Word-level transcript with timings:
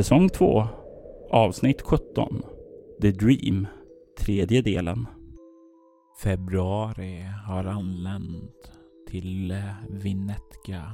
Säsong 0.00 0.28
2 0.28 0.64
Avsnitt 1.30 1.82
17 1.82 2.42
The 3.00 3.10
Dream 3.10 3.66
Tredje 4.18 4.62
delen. 4.62 5.06
Februari 6.22 7.24
har 7.46 7.64
anlänt 7.64 8.72
till 9.08 9.62
Vinnetka 9.88 10.92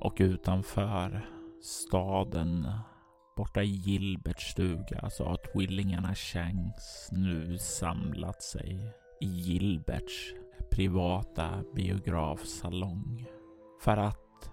och 0.00 0.16
utanför 0.18 1.28
staden 1.62 2.68
borta 3.36 3.62
i 3.62 3.66
Gilberts 3.66 4.50
stuga 4.50 5.10
så 5.10 5.24
har 5.24 5.36
tvillingarna 5.52 6.14
Shanks 6.14 7.12
nu 7.12 7.58
samlat 7.58 8.42
sig 8.42 8.94
i 9.20 9.26
Gilberts 9.26 10.34
privata 10.70 11.64
biografsalong 11.74 13.26
för 13.80 13.96
att 13.96 14.50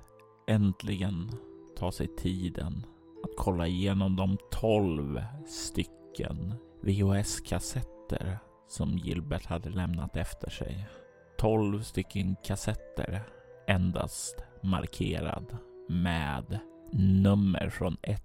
äntligen 0.47 1.31
ta 1.77 1.91
sig 1.91 2.07
tiden 2.07 2.85
kolla 3.37 3.67
igenom 3.67 4.15
de 4.15 4.37
12 4.51 5.23
stycken 5.47 6.53
VHS-kassetter 6.81 8.39
som 8.67 8.97
Gilbert 8.97 9.45
hade 9.45 9.69
lämnat 9.69 10.17
efter 10.17 10.49
sig. 10.49 10.87
12 11.37 11.81
stycken 11.81 12.35
kassetter 12.43 13.23
endast 13.67 14.43
markerad 14.63 15.57
med 15.89 16.59
nummer 16.93 17.69
från 17.69 17.97
1 18.01 18.23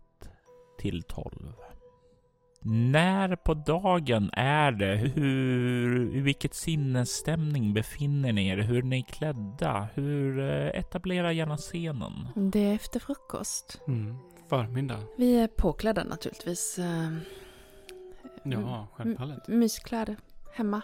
till 0.79 1.03
12. 1.03 1.53
När 2.63 3.37
på 3.37 3.55
dagen 3.55 4.31
är 4.33 4.73
det? 4.73 4.97
Hur, 4.97 6.17
i 6.17 6.21
vilket 6.21 6.55
sinnesstämning 6.55 7.75
befinner 7.75 8.33
ni 8.33 8.49
er? 8.49 8.57
Hur 8.59 8.79
är 8.79 8.83
ni 8.83 9.03
klädda? 9.03 9.89
Hur 9.95 10.39
eh, 10.39 10.81
etablera 10.81 11.33
gärna 11.33 11.57
scenen? 11.57 12.29
Det 12.35 12.67
är 12.67 12.75
efter 12.75 13.01
frukost. 13.01 13.81
Mm. 13.89 14.17
Förmiddag. 14.51 14.99
Vi 15.17 15.37
är 15.39 15.49
påklädda 15.49 16.05
naturligtvis. 16.05 16.79
eh, 16.79 17.11
Ja, 18.43 18.87
självfallet. 18.95 19.49
m- 19.49 19.59
Myskläder. 19.59 20.17
Hemma. 20.53 20.83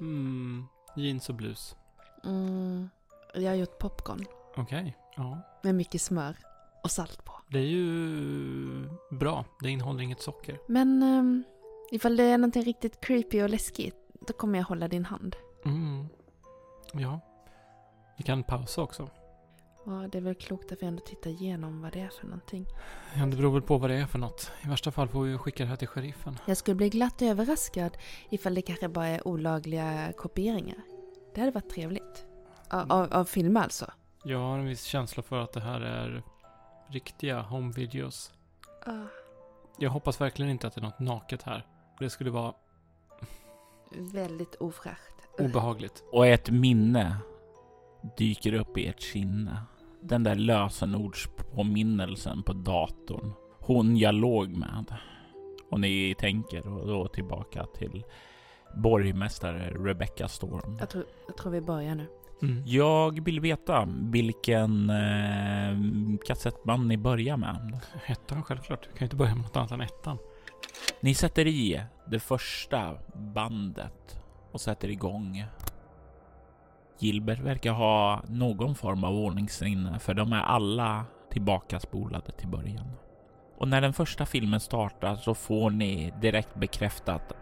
Mm. 0.00 0.64
Jeans 0.96 1.28
och 1.28 1.34
blus. 1.34 1.76
Mm. 2.24 2.88
Jag 3.34 3.50
har 3.50 3.54
gjort 3.56 3.78
popcorn. 3.78 4.24
Okej. 4.56 4.96
Ja. 5.16 5.38
Med 5.62 5.74
mycket 5.74 6.02
smör. 6.02 6.36
Och 6.84 6.90
salt 6.90 7.24
på. 7.24 7.32
Det 7.48 7.58
är 7.58 7.62
ju 7.66 8.88
bra. 9.10 9.44
Det 9.60 9.70
innehåller 9.70 10.02
inget 10.02 10.20
socker. 10.22 10.58
Men 10.68 11.02
um, 11.02 11.44
ifall 11.90 12.16
det 12.16 12.24
är 12.24 12.38
någonting 12.38 12.62
riktigt 12.62 13.00
creepy 13.00 13.42
och 13.42 13.50
läskigt. 13.50 13.96
Då 14.26 14.32
kommer 14.32 14.58
jag 14.58 14.66
hålla 14.66 14.88
din 14.88 15.04
hand. 15.04 15.36
Mm. 15.64 16.06
Ja. 16.92 17.20
Vi 18.16 18.22
kan 18.24 18.42
pausa 18.42 18.82
också. 18.82 19.08
Ja, 19.86 19.92
det 20.12 20.18
är 20.18 20.22
väl 20.22 20.34
klokt 20.34 20.72
att 20.72 20.82
vi 20.82 20.86
ändå 20.86 21.02
tittar 21.02 21.30
igenom 21.30 21.82
vad 21.82 21.92
det 21.92 22.00
är 22.00 22.08
för 22.08 22.24
någonting. 22.26 22.66
Ja, 23.16 23.26
det 23.26 23.36
beror 23.36 23.52
väl 23.52 23.62
på 23.62 23.78
vad 23.78 23.90
det 23.90 23.96
är 23.96 24.06
för 24.06 24.18
något. 24.18 24.52
I 24.64 24.68
värsta 24.68 24.90
fall 24.90 25.08
får 25.08 25.22
vi 25.22 25.38
skicka 25.38 25.62
det 25.64 25.68
här 25.68 25.76
till 25.76 25.88
sheriffen. 25.88 26.38
Jag 26.46 26.56
skulle 26.56 26.74
bli 26.74 26.88
glatt 26.88 27.22
överraskad 27.22 27.96
ifall 28.30 28.54
det 28.54 28.62
kanske 28.62 28.88
bara 28.88 29.06
är 29.06 29.28
olagliga 29.28 30.12
kopieringar. 30.16 30.78
Det 31.34 31.40
hade 31.40 31.52
varit 31.52 31.70
trevligt. 31.70 32.26
Av, 32.70 32.92
av, 32.92 33.12
av 33.12 33.24
filmer 33.24 33.60
alltså. 33.62 33.90
Jag 34.24 34.38
har 34.38 34.58
en 34.58 34.66
viss 34.66 34.82
känsla 34.82 35.22
för 35.22 35.40
att 35.42 35.52
det 35.52 35.60
här 35.60 35.80
är 35.80 36.22
riktiga 36.88 37.40
home 37.42 37.72
videos. 37.72 38.32
Ah, 38.86 38.92
Jag 39.78 39.90
hoppas 39.90 40.20
verkligen 40.20 40.50
inte 40.50 40.66
att 40.66 40.74
det 40.74 40.80
är 40.80 40.82
något 40.82 40.98
naket 41.00 41.42
här. 41.42 41.66
Det 41.98 42.10
skulle 42.10 42.30
vara 42.30 42.54
väldigt 43.90 44.54
ofräscht. 44.54 45.14
obehagligt. 45.38 46.04
Och 46.12 46.26
ett 46.26 46.50
minne 46.50 47.16
dyker 48.16 48.54
upp 48.54 48.78
i 48.78 48.86
ert 48.86 49.02
sinne. 49.02 49.62
Den 50.02 50.22
där 50.22 50.34
lösenordspåminnelsen 50.34 52.42
på 52.42 52.52
datorn. 52.52 53.32
Hon 53.58 53.96
jag 53.96 54.14
låg 54.14 54.48
med. 54.48 54.94
Och 55.70 55.80
ni 55.80 56.14
tänker 56.18 56.62
då 56.62 57.08
tillbaka 57.08 57.66
till 57.66 58.04
borgmästare 58.76 59.70
Rebecca 59.70 60.28
Storm. 60.28 60.76
Jag 60.80 60.90
tror, 60.90 61.04
jag 61.26 61.36
tror 61.36 61.52
vi 61.52 61.60
börjar 61.60 61.94
nu. 61.94 62.06
Mm. 62.42 62.62
Jag 62.66 63.24
vill 63.24 63.40
veta 63.40 63.88
vilken 64.02 64.90
eh, 64.90 65.76
kassettband 66.26 66.86
ni 66.86 66.96
börjar 66.96 67.36
med. 67.36 67.80
Ettan 68.06 68.42
självklart. 68.42 68.88
Vi 68.88 68.92
kan 68.92 68.98
ju 68.98 69.04
inte 69.04 69.16
börja 69.16 69.34
med 69.34 69.44
något 69.44 69.56
annat 69.56 69.70
än 69.70 69.80
ettan. 69.80 70.18
Ni 71.00 71.14
sätter 71.14 71.46
i 71.46 71.82
det 72.06 72.20
första 72.20 72.98
bandet 73.14 74.16
och 74.52 74.60
sätter 74.60 74.88
igång. 74.88 75.44
Gilbert 77.02 77.40
verkar 77.40 77.72
ha 77.72 78.22
någon 78.28 78.74
form 78.74 79.04
av 79.04 79.14
ordningssinne 79.14 79.98
för 79.98 80.14
de 80.14 80.32
är 80.32 80.40
alla 80.40 81.04
tillbakaspolade 81.30 82.32
till 82.32 82.48
början. 82.48 82.90
Och 83.58 83.68
när 83.68 83.80
den 83.80 83.92
första 83.92 84.26
filmen 84.26 84.60
startar 84.60 85.14
så 85.16 85.34
får 85.34 85.70
ni 85.70 86.12
direkt 86.20 86.54
bekräftat 86.54 87.32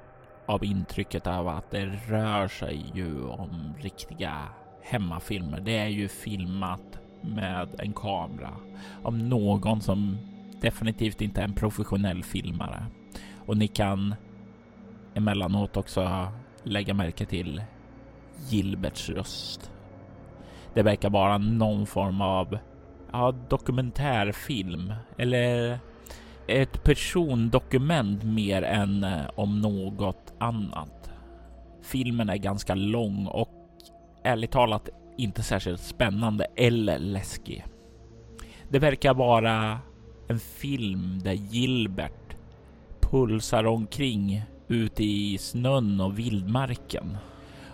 av 0.47 0.65
intrycket 0.65 1.27
av 1.27 1.49
att 1.49 1.71
det 1.71 1.87
rör 1.87 2.49
sig 2.49 2.85
ju 2.95 3.25
om 3.25 3.75
riktiga 3.79 4.35
hemmafilmer. 4.83 5.61
Det 5.61 5.79
är 5.79 5.89
ju 5.89 6.09
filmat 6.09 6.99
med 7.21 7.69
en 7.79 7.93
kamera 7.93 8.51
av 9.03 9.19
någon 9.19 9.81
som 9.81 10.19
definitivt 10.61 11.21
inte 11.21 11.41
är 11.41 11.45
en 11.45 11.55
professionell 11.55 12.23
filmare. 12.23 12.87
Och 13.47 13.57
ni 13.57 13.69
kan 13.69 14.15
emellanåt 15.15 15.77
också 15.77 16.29
lägga 16.63 16.95
märke 16.95 17.27
till 17.27 17.63
Gilberts 18.49 19.11
röst. 19.11 19.71
Det 20.75 20.83
verkar 20.83 21.11
vara 21.11 21.39
någon 21.39 21.87
form 21.87 22.21
av 22.21 22.59
ja, 23.13 23.35
dokumentärfilm 23.49 24.93
eller 25.19 25.79
ett 26.47 26.85
persondokument 26.85 28.25
mer 28.25 28.63
än 28.63 29.05
eh, 29.05 29.31
om 29.35 29.61
något 29.61 30.35
annat. 30.39 31.11
Filmen 31.83 32.29
är 32.29 32.37
ganska 32.37 32.75
lång 32.75 33.27
och 33.27 33.49
ärligt 34.25 34.51
talat 34.51 34.89
inte 35.19 35.43
särskilt 35.43 35.81
spännande 35.81 36.47
eller 36.57 36.99
läskig. 36.99 37.65
Det 38.69 38.79
verkar 38.79 39.15
vara 39.15 39.79
en 40.29 40.39
film 40.39 41.21
där 41.25 41.33
Gilbert 41.33 42.37
pulsar 43.01 43.67
omkring 43.67 44.43
ute 44.69 45.05
i 45.05 45.39
snön 45.39 46.01
och 46.01 46.19
vildmarken 46.19 47.17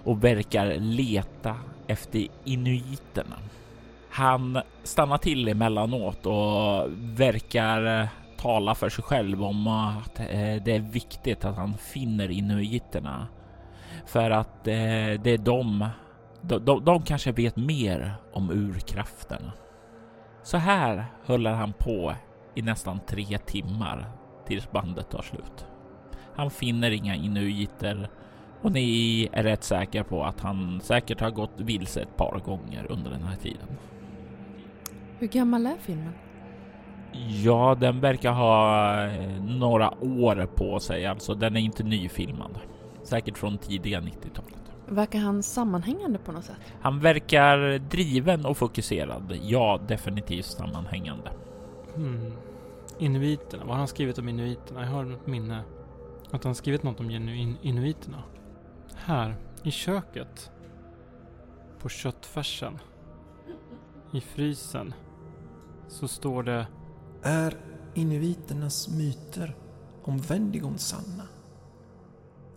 och 0.04 0.24
verkar 0.24 0.74
leta 0.76 1.56
efter 1.86 2.26
inuiterna. 2.44 3.36
Han 4.10 4.58
stannar 4.82 5.18
till 5.18 5.48
emellanåt 5.48 6.26
och 6.26 6.90
verkar 6.98 8.00
eh, 8.00 8.08
tala 8.36 8.74
för 8.74 8.88
sig 8.88 9.04
själv 9.04 9.44
om 9.44 9.66
att 9.66 10.20
eh, 10.20 10.62
det 10.64 10.76
är 10.76 10.92
viktigt 10.92 11.44
att 11.44 11.56
han 11.56 11.74
finner 11.78 12.30
inuiterna. 12.30 13.26
För 14.06 14.30
att 14.30 14.66
eh, 14.66 15.20
det 15.22 15.30
är 15.30 15.38
de, 15.38 15.88
de, 16.40 16.64
de, 16.64 16.84
de 16.84 17.02
kanske 17.02 17.32
vet 17.32 17.56
mer 17.56 18.14
om 18.32 18.50
urkrafterna. 18.50 19.52
Så 20.42 20.56
här 20.56 21.06
håller 21.26 21.52
han 21.52 21.72
på 21.72 22.14
i 22.54 22.62
nästan 22.62 23.00
tre 23.06 23.38
timmar 23.38 24.06
tills 24.46 24.70
bandet 24.70 25.10
tar 25.10 25.22
slut. 25.22 25.66
Han 26.36 26.50
finner 26.50 26.90
inga 26.90 27.14
inuiter 27.14 28.08
och 28.64 28.72
ni 28.72 29.28
är 29.32 29.42
rätt 29.42 29.64
säkra 29.64 30.04
på 30.04 30.24
att 30.24 30.40
han 30.40 30.80
säkert 30.80 31.20
har 31.20 31.30
gått 31.30 31.50
vilse 31.56 32.00
ett 32.00 32.16
par 32.16 32.38
gånger 32.44 32.86
under 32.88 33.10
den 33.10 33.22
här 33.22 33.36
tiden. 33.36 33.68
Hur 35.18 35.26
gammal 35.26 35.66
är 35.66 35.76
filmen? 35.80 36.12
Ja, 37.44 37.76
den 37.80 38.00
verkar 38.00 38.32
ha 38.32 39.06
eh, 39.06 39.42
några 39.42 40.04
år 40.04 40.46
på 40.46 40.80
sig, 40.80 41.06
alltså 41.06 41.34
den 41.34 41.56
är 41.56 41.60
inte 41.60 41.82
nyfilmad. 41.82 42.58
Säkert 43.02 43.38
från 43.38 43.58
tidiga 43.58 44.00
90-talet. 44.00 44.72
Verkar 44.86 45.18
han 45.18 45.42
sammanhängande 45.42 46.18
på 46.18 46.32
något 46.32 46.44
sätt? 46.44 46.56
Han 46.80 47.00
verkar 47.00 47.78
driven 47.78 48.46
och 48.46 48.56
fokuserad. 48.56 49.38
Ja, 49.42 49.80
definitivt 49.88 50.44
sammanhängande. 50.44 51.30
Hmm. 51.94 52.32
Inuiterna. 52.98 53.64
Vad 53.64 53.72
har 53.72 53.78
han 53.78 53.88
skrivit 53.88 54.18
om 54.18 54.28
inuiterna? 54.28 54.80
Jag 54.80 54.90
har 54.90 55.12
ett 55.12 55.26
minne 55.26 55.60
att 56.30 56.44
han 56.44 56.54
skrivit 56.54 56.82
något 56.82 57.00
om 57.00 57.10
in 57.10 57.56
inuiterna. 57.62 58.22
Här, 58.96 59.36
i 59.62 59.70
köket. 59.70 60.50
På 61.78 61.88
köttfärsen. 61.88 62.78
I 64.12 64.20
frysen. 64.20 64.94
Så 65.88 66.08
står 66.08 66.42
det... 66.42 66.66
Är 67.22 67.56
inuiternas 67.94 68.88
myter 68.88 69.56
om 70.02 70.18
Vendigon 70.18 70.78
sanna? 70.78 71.28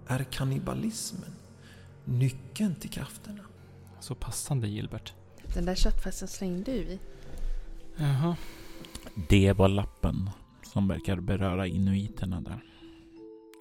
Är 0.08 0.24
kannibalismen 0.24 1.36
nyckeln 2.06 2.76
till 2.76 2.90
krafterna? 2.90 3.44
Så 4.00 4.16
passande 4.16 4.68
Gilbert. 4.68 5.14
Den 5.54 5.66
där 5.66 5.76
köttfärsen 5.76 6.28
slängde 6.28 6.72
du 6.72 6.78
i. 6.78 7.00
Jaha. 7.98 8.36
Det 9.30 9.54
var 9.54 9.68
lappen 9.68 10.30
som 10.64 10.88
verkar 10.88 11.20
beröra 11.20 11.68
inuiterna 11.68 12.42
där. 12.42 12.64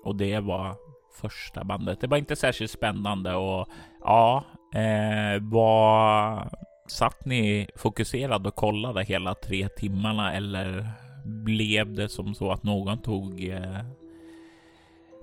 Och 0.05 0.17
det 0.17 0.41
var 0.41 0.77
första 1.17 1.65
bandet. 1.65 2.01
Det 2.01 2.07
var 2.07 2.17
inte 2.17 2.37
särskilt 2.37 2.71
spännande 2.71 3.35
och 3.35 3.69
ja, 4.01 4.45
eh, 4.75 5.43
var 5.43 6.49
satt 6.89 7.25
ni 7.25 7.69
fokuserad 7.77 8.47
och 8.47 8.55
kollade 8.55 9.05
hela 9.05 9.35
tre 9.35 9.69
timmarna 9.69 10.35
eller 10.35 10.91
blev 11.25 11.95
det 11.95 12.09
som 12.09 12.35
så 12.35 12.53
att 12.53 12.63
någon 12.63 12.99
tog 12.99 13.45
eh, 13.45 13.85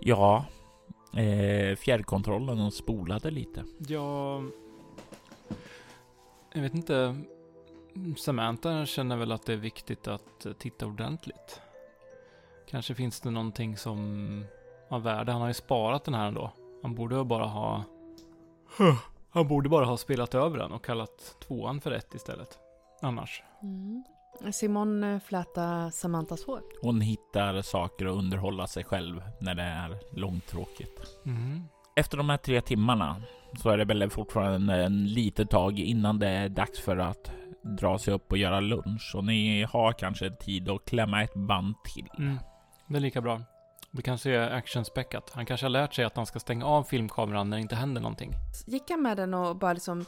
ja, 0.02 0.46
eh, 1.18 1.76
fjärrkontrollen 1.76 2.62
och 2.62 2.74
spolade 2.74 3.32
lite? 3.32 3.64
Ja, 3.88 4.42
jag 6.54 6.62
vet 6.62 6.74
inte. 6.74 7.22
Samantha 8.18 8.86
känner 8.86 9.18
väl 9.18 9.32
att 9.32 9.46
det 9.46 9.54
är 9.54 9.58
viktigt 9.58 10.08
att 10.08 10.46
titta 10.60 10.86
ordentligt. 10.86 11.62
Kanske 12.70 12.96
finns 12.96 13.20
det 13.20 13.32
någonting 13.32 13.78
som 13.78 14.46
har 14.94 15.00
värde. 15.00 15.32
Han 15.32 15.42
har 15.42 15.48
ju 15.48 15.54
sparat 15.54 16.04
den 16.04 16.14
här 16.14 16.28
ändå. 16.28 16.52
Han 16.82 16.96
borde 16.96 17.24
bara 17.24 17.46
ha... 17.46 17.84
Han 19.30 19.48
borde 19.48 19.70
bara 19.70 19.86
ha 19.86 19.98
spelat 19.98 20.36
över 20.36 20.58
den 20.58 20.72
och 20.72 20.86
kallat 20.86 21.36
tvåan 21.48 21.82
för 21.82 21.92
ett 21.92 22.14
istället. 22.14 22.60
Annars. 23.02 23.44
Mm. 23.62 24.04
Simon 24.52 25.04
eh, 25.04 25.20
flätar 25.20 25.90
Samantas 25.90 26.46
hår. 26.46 26.62
Hon 26.82 27.02
hittar 27.02 27.62
saker 27.62 28.06
att 28.06 28.16
underhålla 28.16 28.68
sig 28.68 28.84
själv 28.84 29.22
när 29.40 29.56
det 29.56 29.64
är 29.64 30.00
långtråkigt. 30.12 31.02
Mm. 31.26 31.64
Efter 31.96 32.18
de 32.18 32.30
här 32.30 32.38
tre 32.38 32.62
timmarna 32.62 33.22
så 33.62 33.70
är 33.70 33.78
det 33.78 33.86
väl 33.86 34.10
fortfarande 34.10 34.84
en 34.84 35.08
litet 35.08 35.50
tag 35.50 35.80
innan 35.80 36.20
det 36.20 36.28
är 36.28 36.50
dags 36.50 36.80
för 36.80 36.98
att 36.98 37.32
dra 37.64 37.98
sig 37.98 38.14
upp 38.14 38.32
och 38.32 38.38
göra 38.38 38.60
lunch 38.60 39.14
och 39.16 39.24
ni 39.24 39.64
har 39.64 39.94
kanske 39.94 40.32
tid 40.32 40.70
att 40.70 40.86
klämma 40.86 41.24
ett 41.24 41.34
band 41.34 41.76
till. 41.84 42.10
Mm. 42.18 42.38
Det 42.88 42.96
är 42.96 43.02
lika 43.02 43.22
bra. 43.22 43.42
Det 43.96 44.02
kanske 44.02 44.32
är 44.32 44.52
actionspäckat. 44.52 45.32
Han 45.34 45.46
kanske 45.46 45.66
har 45.66 45.70
lärt 45.70 45.94
sig 45.94 46.06
att 46.06 46.16
han 46.16 46.26
ska 46.26 46.40
stänga 46.40 46.66
av 46.66 46.84
filmkameran 46.84 47.50
när 47.50 47.58
det 47.58 47.62
inte 47.62 47.76
händer 47.76 48.02
någonting. 48.02 48.34
Gick 48.66 48.90
han 48.90 49.02
med 49.02 49.18
den 49.18 49.34
och 49.34 49.56
bara 49.56 49.74
liksom 49.74 50.06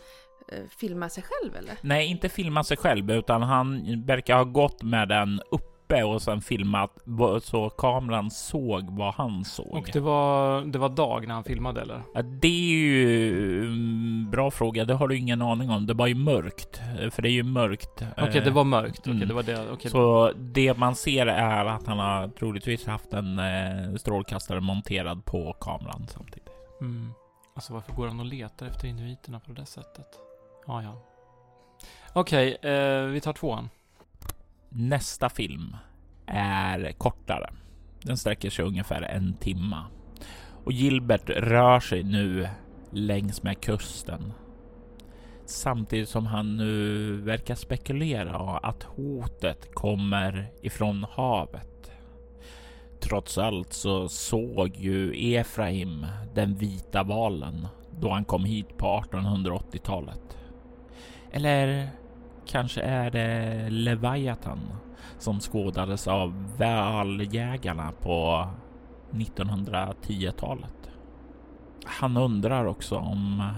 eh, 0.52 0.64
filma 0.80 1.10
sig 1.10 1.24
själv 1.24 1.56
eller? 1.56 1.78
Nej, 1.82 2.08
inte 2.08 2.30
filma 2.30 2.64
sig 2.64 2.78
själv, 2.78 3.12
utan 3.12 3.42
han 3.42 3.84
verkar 4.06 4.36
ha 4.36 4.44
gått 4.44 4.84
med 4.84 5.08
den 5.08 5.42
uppe 5.86 6.04
och 6.04 6.22
sen 6.22 6.42
filmat 6.42 6.92
så 7.42 7.70
kameran 7.70 8.32
såg 8.32 8.90
vad 8.90 9.14
han 9.14 9.46
såg. 9.46 9.74
Och 9.74 9.90
det 9.94 10.00
var, 10.00 10.62
det 10.62 10.80
var 10.80 10.90
dag 10.90 11.28
när 11.28 11.34
han 11.34 11.44
filmade 11.44 11.82
eller? 11.82 12.02
Ja, 12.14 12.22
det 12.22 12.48
är 12.48 12.76
ju 12.76 13.66
en 13.66 14.32
bra 14.32 14.52
fråga. 14.52 14.86
Det 14.86 14.94
har 14.94 15.08
du 15.08 15.18
ingen 15.18 15.42
aning 15.42 15.70
om. 15.70 15.86
Det 15.86 15.94
var 15.94 16.08
ju 16.08 16.16
mörkt, 16.16 16.82
för 17.12 17.22
det 17.22 17.30
är 17.30 17.32
ju 17.32 17.44
mörkt. 17.44 17.90
Okej, 17.96 18.30
okay, 18.30 18.42
det 18.42 18.52
var 18.52 18.64
mörkt. 18.64 19.00
Okej, 19.00 19.02
okay, 19.02 19.14
mm. 19.14 19.28
det 19.28 19.34
var 19.34 19.44
det. 19.44 19.72
Okay. 19.72 19.92
Så 19.92 20.32
det 20.36 20.78
man 20.78 20.96
ser 20.96 21.28
är 21.28 21.66
att 21.66 21.88
han 21.88 22.00
har 22.00 22.28
troligtvis 22.28 22.86
haft 22.86 23.14
en 23.14 23.40
eh, 23.40 23.96
strålkastare 23.96 24.62
monterad 24.62 25.26
på 25.26 25.54
kameran 25.54 26.08
samtidigt. 26.08 26.50
Mm. 26.82 27.14
Alltså 27.56 27.74
varför 27.74 27.94
går 27.94 28.08
han 28.08 28.20
och 28.20 28.26
letar 28.26 28.66
efter 28.66 28.88
inuiterna 28.88 29.40
på 29.40 29.52
det 29.52 29.66
sättet? 29.66 30.08
Ja, 30.68 30.84
ja. 30.84 31.02
Okej, 32.14 32.58
eh, 32.62 33.06
vi 33.06 33.22
tar 33.22 33.34
tvåan. 33.34 33.70
Nästa 34.78 35.30
film 35.30 35.76
är 36.26 36.92
kortare. 36.92 37.50
Den 38.02 38.18
sträcker 38.18 38.50
sig 38.50 38.66
ungefär 38.66 39.02
en 39.02 39.34
timma 39.34 39.86
och 40.66 40.72
Gilbert 40.72 41.30
rör 41.30 41.80
sig 41.80 42.04
nu 42.04 42.48
längs 42.92 43.44
med 43.44 43.62
kusten. 43.62 44.34
Samtidigt 45.46 46.10
som 46.10 46.26
han 46.26 46.58
nu 46.58 47.12
verkar 47.22 47.56
spekulera 47.56 48.58
att 48.58 48.84
hotet 48.84 49.74
kommer 49.74 50.52
ifrån 50.62 51.06
havet. 51.12 51.92
Trots 53.00 53.38
allt 53.38 53.74
så 53.74 54.10
såg 54.10 54.76
ju 54.76 55.34
Efraim 55.36 56.06
den 56.34 56.56
vita 56.56 57.04
valen 57.04 57.68
då 58.00 58.10
han 58.10 58.26
kom 58.26 58.46
hit 58.46 58.78
på 58.78 58.86
1880-talet. 58.86 60.38
Eller 61.32 61.90
kanske 62.48 62.82
är 62.82 63.12
det 63.12 63.70
Leviathan 63.70 64.60
som 65.18 65.40
skådades 65.40 66.08
av 66.08 66.58
valjägarna 66.58 67.92
på 67.92 68.48
1910-talet. 69.12 70.90
Han 71.86 72.18
undrar 72.18 72.66
också 72.66 72.98
om 72.98 73.50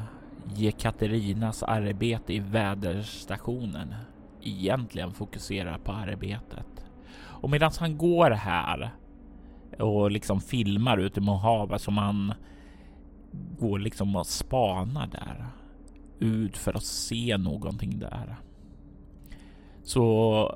Jekaterinas 0.55 1.63
arbete 1.63 2.33
i 2.33 2.39
väderstationen 2.39 3.93
egentligen 4.41 5.13
fokuserar 5.13 5.77
på 5.77 5.91
arbetet. 5.91 6.85
Och 7.19 7.49
medan 7.49 7.71
han 7.79 7.97
går 7.97 8.31
här 8.31 8.89
och 9.79 10.11
liksom 10.11 10.41
filmar 10.41 10.97
ute 10.97 11.21
mot 11.21 11.41
havet 11.41 11.81
som 11.81 11.97
han 11.97 12.33
går 13.59 13.79
liksom 13.79 14.15
och 14.15 14.27
spanar 14.27 15.07
där 15.07 15.45
ut 16.19 16.57
för 16.57 16.73
att 16.73 16.83
se 16.83 17.37
någonting 17.37 17.99
där. 17.99 18.35
Så 19.87 20.51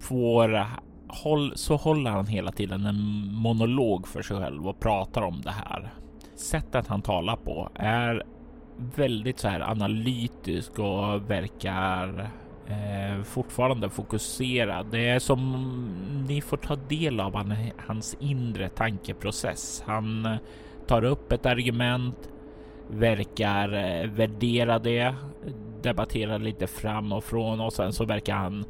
får 0.00 0.66
håll, 1.08 1.52
så 1.56 1.76
håller 1.76 2.10
han 2.10 2.26
hela 2.26 2.52
tiden 2.52 2.86
en 2.86 3.32
monolog 3.34 4.08
för 4.08 4.22
sig 4.22 4.36
själv 4.36 4.68
och 4.68 4.80
pratar 4.80 5.22
om 5.22 5.40
det 5.40 5.50
här. 5.50 5.92
Sättet 6.36 6.86
han 6.86 7.02
talar 7.02 7.36
på 7.36 7.70
är 7.74 8.22
väldigt 8.96 9.38
så 9.38 9.48
här 9.48 9.60
analytisk 9.60 10.78
och 10.78 11.30
verkar 11.30 12.30
eh, 12.66 13.22
fortfarande 13.22 13.90
fokuserad. 13.90 14.86
Det 14.90 15.08
är 15.08 15.18
som 15.18 15.52
ni 16.28 16.40
får 16.40 16.56
ta 16.56 16.76
del 16.76 17.20
av 17.20 17.34
han, 17.34 17.54
hans 17.86 18.16
inre 18.20 18.68
tankeprocess. 18.68 19.82
Han 19.86 20.26
eh, 20.26 20.36
tar 20.86 21.04
upp 21.04 21.32
ett 21.32 21.46
argument, 21.46 22.28
verkar 22.90 23.72
eh, 23.72 24.10
värdera 24.10 24.78
det, 24.78 25.14
debattera 25.82 26.38
lite 26.38 26.66
fram 26.66 27.12
och 27.12 27.24
från 27.24 27.60
och 27.60 27.72
sen 27.72 27.92
så 27.92 28.04
verkar 28.04 28.34
han 28.34 28.64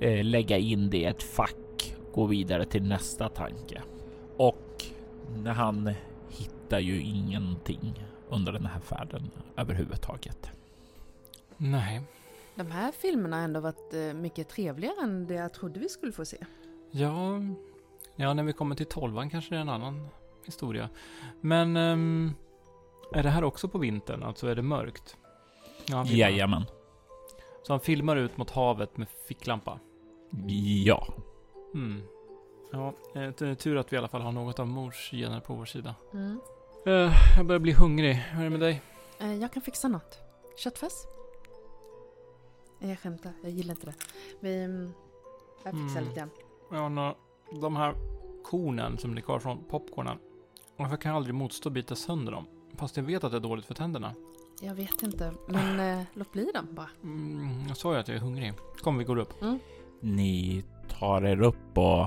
eh, 0.00 0.24
lägga 0.24 0.58
in 0.58 0.90
det 0.90 0.96
i 0.96 1.04
ett 1.04 1.22
fack, 1.22 1.94
gå 2.12 2.26
vidare 2.26 2.64
till 2.64 2.82
nästa 2.82 3.28
tanke. 3.28 3.82
Och 4.36 4.84
när 5.36 5.52
han 5.52 5.90
hittar 6.28 6.78
ju 6.78 7.02
ingenting 7.02 8.04
under 8.28 8.52
den 8.52 8.66
här 8.66 8.80
färden 8.80 9.30
överhuvudtaget. 9.56 10.50
Nej. 11.56 12.02
De 12.54 12.70
här 12.70 12.92
filmerna 12.92 13.36
har 13.36 13.44
ändå 13.44 13.60
varit 13.60 13.94
eh, 13.94 14.00
mycket 14.00 14.48
trevligare 14.48 15.02
än 15.02 15.26
det 15.26 15.34
jag 15.34 15.52
trodde 15.52 15.80
vi 15.80 15.88
skulle 15.88 16.12
få 16.12 16.24
se. 16.24 16.36
Ja, 16.90 17.40
ja 18.16 18.34
när 18.34 18.42
vi 18.42 18.52
kommer 18.52 18.74
till 18.74 18.86
tolvan 18.86 19.30
kanske 19.30 19.54
det 19.54 19.56
är 19.56 19.60
en 19.60 19.68
annan 19.68 20.08
historia. 20.44 20.88
Men 21.40 21.76
um, 21.76 22.34
är 23.12 23.22
det 23.22 23.30
här 23.30 23.44
också 23.44 23.68
på 23.68 23.78
vintern? 23.78 24.22
Alltså 24.22 24.46
är 24.46 24.54
det 24.54 24.62
mörkt? 24.62 25.16
Ja, 25.86 26.04
Jajamän. 26.06 26.64
Så 27.62 27.72
han 27.72 27.80
filmar 27.80 28.16
ut 28.16 28.36
mot 28.36 28.50
havet 28.50 28.96
med 28.96 29.08
ficklampa? 29.28 29.78
Ja. 30.84 31.06
Mm. 31.74 32.02
Ja, 32.72 32.94
det 33.12 33.40
är 33.40 33.54
tur 33.54 33.76
att 33.76 33.92
vi 33.92 33.96
i 33.96 33.98
alla 33.98 34.08
fall 34.08 34.22
har 34.22 34.32
något 34.32 34.58
av 34.58 34.68
mors 34.68 35.10
gener 35.10 35.40
på 35.40 35.54
vår 35.54 35.64
sida. 35.64 35.94
Mm. 36.12 36.40
Uh, 36.86 37.12
jag 37.36 37.46
börjar 37.46 37.60
bli 37.60 37.72
hungrig. 37.72 38.14
Hur 38.14 38.40
är 38.40 38.44
det 38.44 38.50
med 38.50 38.60
dig? 38.60 38.82
Uh, 39.22 39.34
jag 39.34 39.52
kan 39.52 39.62
fixa 39.62 39.88
något. 39.88 40.18
Köttfärs? 40.56 40.92
Jag 42.78 42.98
skämtar, 42.98 43.32
jag 43.42 43.52
gillar 43.52 43.74
inte 43.74 43.86
det. 43.86 43.94
Vi... 44.40 44.64
Mm, 44.64 44.92
jag 45.64 45.74
fixar 45.74 46.00
mm. 46.00 46.04
lite 46.04 46.20
grann. 46.20 46.30
Ja, 46.70 46.88
no, 46.88 47.14
de 47.60 47.76
här 47.76 47.94
kornen 48.44 48.98
som 48.98 49.12
blir 49.12 49.22
kvar 49.22 49.38
från 49.38 49.64
popcornen. 49.64 50.18
Varför 50.76 50.96
kan 50.96 51.08
jag 51.10 51.16
aldrig 51.16 51.34
motstå 51.34 51.68
att 51.68 51.72
bita 51.72 51.94
sönder 51.94 52.32
dem? 52.32 52.46
Fast 52.76 52.96
jag 52.96 53.04
vet 53.04 53.24
att 53.24 53.30
det 53.30 53.38
är 53.38 53.40
dåligt 53.40 53.66
för 53.66 53.74
tänderna. 53.74 54.14
Jag 54.64 54.74
vet 54.74 55.02
inte, 55.02 55.32
men 55.48 55.80
eh, 55.80 56.04
låt 56.14 56.32
bli 56.32 56.50
dem 56.54 56.66
bara. 56.70 56.88
Mm, 57.02 57.68
jag 57.68 57.76
sa 57.76 57.92
ju 57.92 58.00
att 58.00 58.08
jag 58.08 58.16
är 58.16 58.20
hungrig. 58.20 58.52
Kom, 58.80 58.98
vi 58.98 59.04
går 59.04 59.18
upp. 59.18 59.42
Mm. 59.42 59.58
Ni 60.00 60.64
tar 60.88 61.22
er 61.22 61.42
upp 61.42 61.78
och 61.78 62.06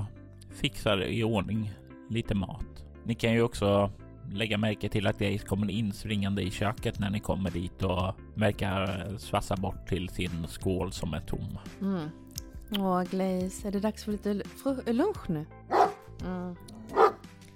fixar 0.52 1.04
i 1.04 1.24
ordning 1.24 1.74
lite 2.10 2.36
mat. 2.36 2.86
Ni 3.04 3.16
kan 3.16 3.34
ju 3.34 3.42
också 3.42 3.92
lägga 4.32 4.58
märke 4.58 4.90
till 4.90 5.08
att 5.08 5.20
Grace 5.20 5.46
kommer 5.46 5.72
inspringande 5.72 6.42
i 6.42 6.52
köket 6.52 7.00
när 7.00 7.10
ni 7.10 7.20
kommer 7.20 7.52
dit 7.52 7.84
och 7.84 8.14
verkar 8.36 9.08
svassa 9.18 9.56
bort 9.56 9.88
till 9.88 10.10
sin 10.10 10.48
skål 10.48 10.92
som 10.92 11.14
är 11.14 11.22
tom. 11.22 11.58
Mm. 11.82 12.10
Åh, 12.72 13.04
Glaze, 13.04 13.68
är 13.68 13.72
det 13.72 13.80
dags 13.80 14.04
för 14.04 14.12
lite 14.12 14.34
lunch 14.94 15.30
nu? 15.30 15.46
Mm. 16.26 16.56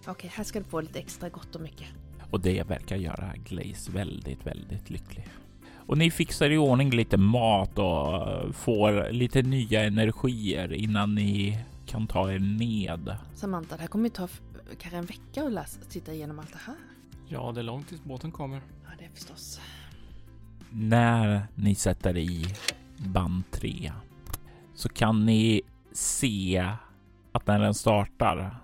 Okej, 0.07 0.31
här 0.33 0.43
ska 0.43 0.59
du 0.59 0.65
få 0.65 0.81
lite 0.81 0.99
extra 0.99 1.29
gott 1.29 1.55
och 1.55 1.61
mycket. 1.61 1.87
Och 2.31 2.41
det 2.41 2.63
verkar 2.63 2.95
göra 2.95 3.33
Glaze 3.45 3.91
väldigt, 3.91 4.47
väldigt 4.47 4.89
lycklig. 4.89 5.27
Och 5.75 5.97
ni 5.97 6.11
fixar 6.11 6.49
i 6.49 6.57
ordning 6.57 6.89
lite 6.89 7.17
mat 7.17 7.79
och 7.79 8.55
får 8.55 9.11
lite 9.11 9.41
nya 9.41 9.83
energier 9.83 10.73
innan 10.73 11.15
ni 11.15 11.59
kan 11.85 12.07
ta 12.07 12.31
er 12.31 12.39
ned. 12.39 13.15
Samantha, 13.35 13.75
det 13.75 13.81
här 13.81 13.87
kommer 13.87 14.05
ju 14.05 14.09
ta 14.09 14.27
kanske 14.79 14.97
en 14.97 15.05
vecka 15.05 15.43
att 15.43 15.51
läsa, 15.51 15.79
titta 15.89 16.13
igenom 16.13 16.39
allt 16.39 16.51
det 16.51 16.59
här. 16.65 16.75
Ja, 17.27 17.51
det 17.51 17.61
är 17.61 17.63
långt 17.63 17.87
tills 17.87 18.03
båten 18.03 18.31
kommer. 18.31 18.61
Ja, 18.83 18.89
det 18.99 19.05
är 19.05 19.09
förstås. 19.09 19.61
När 20.69 21.47
ni 21.55 21.75
sätter 21.75 22.17
i 22.17 22.45
band 22.97 23.43
3 23.51 23.91
så 24.75 24.89
kan 24.89 25.25
ni 25.25 25.61
se 25.91 26.67
att 27.31 27.47
när 27.47 27.59
den 27.59 27.73
startar 27.73 28.55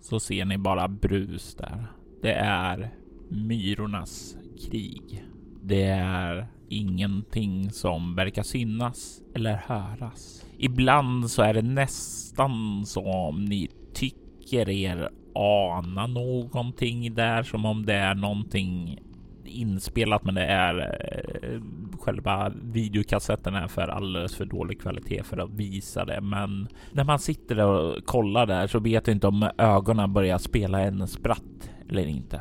så 0.00 0.20
ser 0.20 0.44
ni 0.44 0.58
bara 0.58 0.88
brus 0.88 1.54
där. 1.54 1.86
Det 2.22 2.32
är 2.32 2.94
myrornas 3.32 4.36
krig. 4.68 5.24
Det 5.62 5.84
är 5.84 6.46
ingenting 6.68 7.70
som 7.70 8.14
verkar 8.14 8.42
synas 8.42 9.22
eller 9.34 9.54
höras. 9.54 10.46
Ibland 10.58 11.30
så 11.30 11.42
är 11.42 11.54
det 11.54 11.62
nästan 11.62 12.86
som 12.86 13.44
ni 13.44 13.70
tycker 13.94 14.68
er 14.68 15.08
ana 15.34 16.06
någonting 16.06 17.14
där, 17.14 17.42
som 17.42 17.64
om 17.64 17.86
det 17.86 17.94
är 17.94 18.14
någonting 18.14 19.00
inspelat, 19.44 20.24
men 20.24 20.34
det 20.34 20.44
är 20.44 20.78
eh, 20.78 21.60
själva 21.98 22.52
videokassetten 22.62 23.54
är 23.54 23.68
för 23.68 23.88
alldeles 23.88 24.36
för 24.36 24.44
dålig 24.44 24.80
kvalitet 24.80 25.22
för 25.22 25.38
att 25.38 25.50
visa 25.50 26.04
det. 26.04 26.20
Men 26.20 26.68
när 26.92 27.04
man 27.04 27.18
sitter 27.18 27.58
och 27.58 28.04
kollar 28.04 28.46
där 28.46 28.66
så 28.66 28.80
vet 28.80 29.04
du 29.04 29.12
inte 29.12 29.26
om 29.26 29.50
ögonen 29.58 30.12
börjar 30.12 30.38
spela 30.38 30.80
en 30.80 31.08
spratt 31.08 31.70
eller 31.88 32.06
inte. 32.06 32.40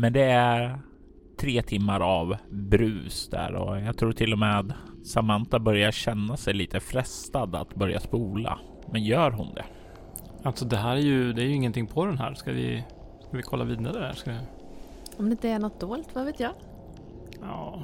Men 0.00 0.12
det 0.12 0.22
är 0.22 0.80
tre 1.40 1.62
timmar 1.62 2.00
av 2.00 2.36
brus 2.50 3.28
där 3.28 3.54
och 3.54 3.80
jag 3.80 3.98
tror 3.98 4.12
till 4.12 4.32
och 4.32 4.38
med 4.38 4.72
Samantha 5.04 5.58
börjar 5.58 5.90
känna 5.90 6.36
sig 6.36 6.54
lite 6.54 6.80
frestad 6.80 7.54
att 7.54 7.74
börja 7.74 8.00
spola. 8.00 8.58
Men 8.92 9.04
gör 9.04 9.30
hon 9.30 9.54
det? 9.54 9.64
Alltså 10.42 10.64
det 10.64 10.76
här 10.76 10.96
är 10.96 11.00
ju, 11.00 11.32
det 11.32 11.42
är 11.42 11.46
ju 11.46 11.54
ingenting 11.54 11.86
på 11.86 12.06
den 12.06 12.18
här. 12.18 12.34
Ska 12.34 12.52
vi, 12.52 12.84
ska 13.20 13.36
vi 13.36 13.42
kolla 13.42 13.64
vidare 13.64 14.00
där? 14.00 14.12
Ska, 14.12 14.30
Om 15.18 15.24
det 15.24 15.30
inte 15.30 15.48
är 15.48 15.58
något 15.58 15.80
dolt, 15.80 16.08
vad 16.14 16.24
vet 16.24 16.40
jag? 16.40 16.52
ja, 17.40 17.82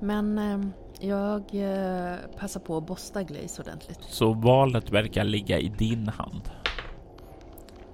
Men 0.00 0.38
eh, 0.38 0.60
jag 1.00 1.42
eh, 1.52 2.16
passar 2.38 2.60
på 2.60 2.76
att 2.76 2.86
borsta 2.86 3.22
Glaze 3.22 3.62
ordentligt. 3.62 4.00
Så 4.02 4.32
valet 4.32 4.90
verkar 4.90 5.24
ligga 5.24 5.58
i 5.58 5.68
din 5.68 6.08
hand. 6.08 6.50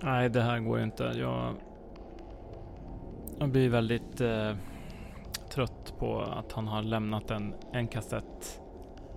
nej 0.02 0.28
det 0.28 0.42
här 0.42 0.60
går 0.60 0.78
ju 0.78 0.84
inte. 0.84 1.04
Jag, 1.04 1.54
jag 3.38 3.50
blir 3.50 3.68
väldigt 3.68 4.20
eh, 4.20 4.52
trött 5.50 5.94
på 5.98 6.20
att 6.20 6.52
han 6.52 6.66
har 6.66 6.82
lämnat 6.82 7.30
en, 7.30 7.54
en 7.72 7.88
kassett 7.88 8.60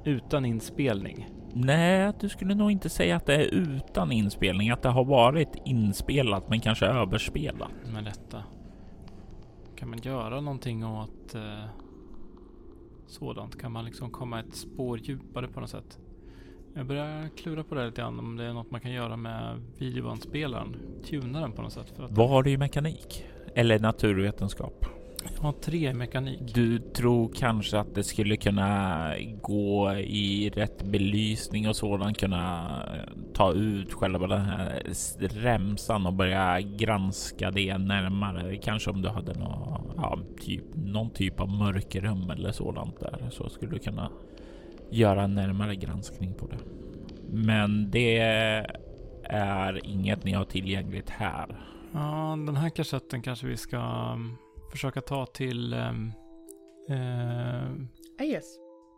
utan 0.05 0.45
inspelning. 0.45 1.27
Nej, 1.53 2.13
du 2.19 2.29
skulle 2.29 2.55
nog 2.55 2.71
inte 2.71 2.89
säga 2.89 3.15
att 3.15 3.25
det 3.25 3.35
är 3.35 3.45
utan 3.53 4.11
inspelning, 4.11 4.69
att 4.69 4.81
det 4.81 4.89
har 4.89 5.05
varit 5.05 5.55
inspelat 5.65 6.49
men 6.49 6.59
kanske 6.59 6.85
överspelat. 6.85 7.71
med 7.93 8.03
detta. 8.03 8.43
Kan 9.75 9.89
man 9.89 9.99
göra 10.03 10.41
någonting 10.41 10.85
åt 10.85 11.35
eh, 11.35 11.65
sådant? 13.07 13.61
Kan 13.61 13.71
man 13.71 13.85
liksom 13.85 14.09
komma 14.09 14.39
ett 14.39 14.55
spår 14.55 14.99
djupare 14.99 15.47
på 15.47 15.59
något 15.59 15.69
sätt? 15.69 15.99
Jag 16.73 16.85
börjar 16.85 17.29
klura 17.37 17.63
på 17.63 17.75
det 17.75 17.85
lite 17.85 18.01
grann 18.01 18.19
om 18.19 18.35
det 18.35 18.43
är 18.43 18.53
något 18.53 18.71
man 18.71 18.81
kan 18.81 18.91
göra 18.91 19.17
med 19.17 19.61
videobandspelaren. 19.77 20.75
Tuna 21.05 21.41
den 21.41 21.51
på 21.51 21.61
något 21.61 21.73
sätt. 21.73 21.89
För 21.95 22.03
att 22.03 22.11
Var 22.11 22.43
det 22.43 22.51
i 22.51 22.57
mekanik? 22.57 23.25
Eller 23.55 23.79
naturvetenskap? 23.79 24.85
jag 25.41 25.45
har 25.45 25.51
tre 25.51 25.89
i 25.89 25.93
mekanik. 25.93 26.39
Du 26.53 26.79
tror 26.79 27.31
kanske 27.35 27.79
att 27.79 27.95
det 27.95 28.03
skulle 28.03 28.37
kunna 28.37 29.13
gå 29.41 29.93
i 29.93 30.49
rätt 30.49 30.83
belysning 30.83 31.69
och 31.69 31.75
sådant 31.75 32.17
kunna 32.17 32.71
ta 33.33 33.53
ut 33.53 33.93
själva 33.93 34.27
den 34.27 34.41
här 34.41 34.83
remsan 35.19 36.05
och 36.05 36.13
börja 36.13 36.61
granska 36.61 37.51
det 37.51 37.77
närmare. 37.77 38.57
Kanske 38.57 38.89
om 38.89 39.01
du 39.01 39.09
hade 39.09 39.33
nå, 39.33 39.81
ja, 39.97 40.19
typ, 40.41 40.63
någon 40.75 41.09
typ 41.09 41.39
av 41.39 41.49
mörkerrum 41.49 42.29
eller 42.29 42.51
sådant 42.51 42.99
där 42.99 43.29
så 43.31 43.49
skulle 43.49 43.71
du 43.71 43.79
kunna 43.79 44.11
göra 44.89 45.23
en 45.23 45.35
närmare 45.35 45.75
granskning 45.75 46.33
på 46.33 46.47
det. 46.47 46.57
Men 47.29 47.91
det 47.91 48.17
är 49.23 49.85
inget 49.85 50.23
ni 50.23 50.31
har 50.31 50.45
tillgängligt 50.45 51.09
här. 51.09 51.55
Ja, 51.93 52.35
den 52.45 52.55
här 52.55 52.69
kassetten 52.69 53.21
kanske 53.21 53.47
vi 53.47 53.57
ska 53.57 53.77
um, 54.13 54.37
försöka 54.71 55.01
ta 55.01 55.25
till 55.25 55.73
Ah, 58.19 58.23
yes. 58.23 58.45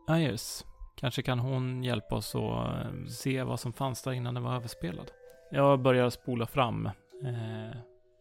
Ayers. 0.07 0.63
Kanske 0.95 1.21
kan 1.21 1.39
hon 1.39 1.83
hjälpa 1.83 2.15
oss 2.15 2.35
att 2.35 2.85
um, 2.87 3.09
se 3.09 3.43
vad 3.43 3.59
som 3.59 3.73
fanns 3.73 4.01
där 4.03 4.11
innan 4.11 4.33
den 4.33 4.43
var 4.43 4.55
överspelad. 4.55 5.11
Jag 5.51 5.81
börjar 5.81 6.09
spola 6.09 6.45
fram 6.45 6.85
eh, 6.85 7.77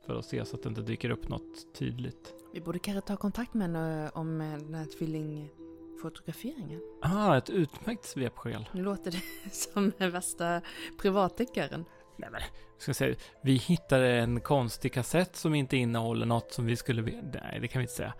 för 0.06 0.18
att 0.18 0.24
se 0.24 0.44
så 0.44 0.56
att 0.56 0.62
det 0.62 0.68
inte 0.68 0.82
dyker 0.82 1.10
upp 1.10 1.28
något 1.28 1.74
tydligt. 1.74 2.34
Vi 2.54 2.60
borde 2.60 2.78
kanske 2.78 3.00
ta 3.00 3.16
kontakt 3.16 3.54
med 3.54 3.62
henne 3.66 4.10
om 4.10 4.40
eh, 4.40 4.52
den 4.58 4.74
här 4.74 4.84
tvillingfotograferingen. 4.98 6.80
Ah, 7.02 7.36
ett 7.36 7.50
utmärkt 7.50 8.04
svepskäl. 8.04 8.68
Nu 8.72 8.82
låter 8.82 9.10
det 9.10 9.22
som 9.54 9.92
värsta 9.98 10.60
privatdeckaren. 11.02 11.84
Nej, 12.16 12.28
men, 12.32 12.40
ska 12.78 12.88
jag 12.88 12.96
säga, 12.96 13.14
vi 13.42 13.56
hittade 13.56 14.20
en 14.20 14.40
konstig 14.40 14.92
kassett 14.92 15.36
som 15.36 15.54
inte 15.54 15.76
innehåller 15.76 16.26
något 16.26 16.52
som 16.52 16.66
vi 16.66 16.76
skulle... 16.76 17.02
Nej, 17.02 17.58
det 17.60 17.68
kan 17.68 17.80
vi 17.80 17.82
inte 17.82 17.94
säga. 17.94 18.14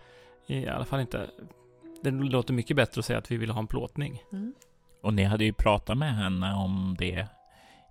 I 0.46 0.68
alla 0.68 0.84
fall 0.84 1.00
inte. 1.00 1.30
Det 2.02 2.11
låter 2.11 2.54
mycket 2.54 2.76
bättre 2.76 2.99
att 2.99 3.04
säga 3.04 3.18
att 3.18 3.30
vi 3.30 3.37
vill 3.37 3.50
ha 3.50 3.61
en 3.61 3.66
plåtning. 3.66 4.22
Mm. 4.32 4.54
Och 5.02 5.14
ni 5.14 5.25
hade 5.25 5.44
ju 5.44 5.52
pratat 5.52 5.99
med 5.99 6.14
henne 6.14 6.54
om 6.54 6.96
det 6.99 7.28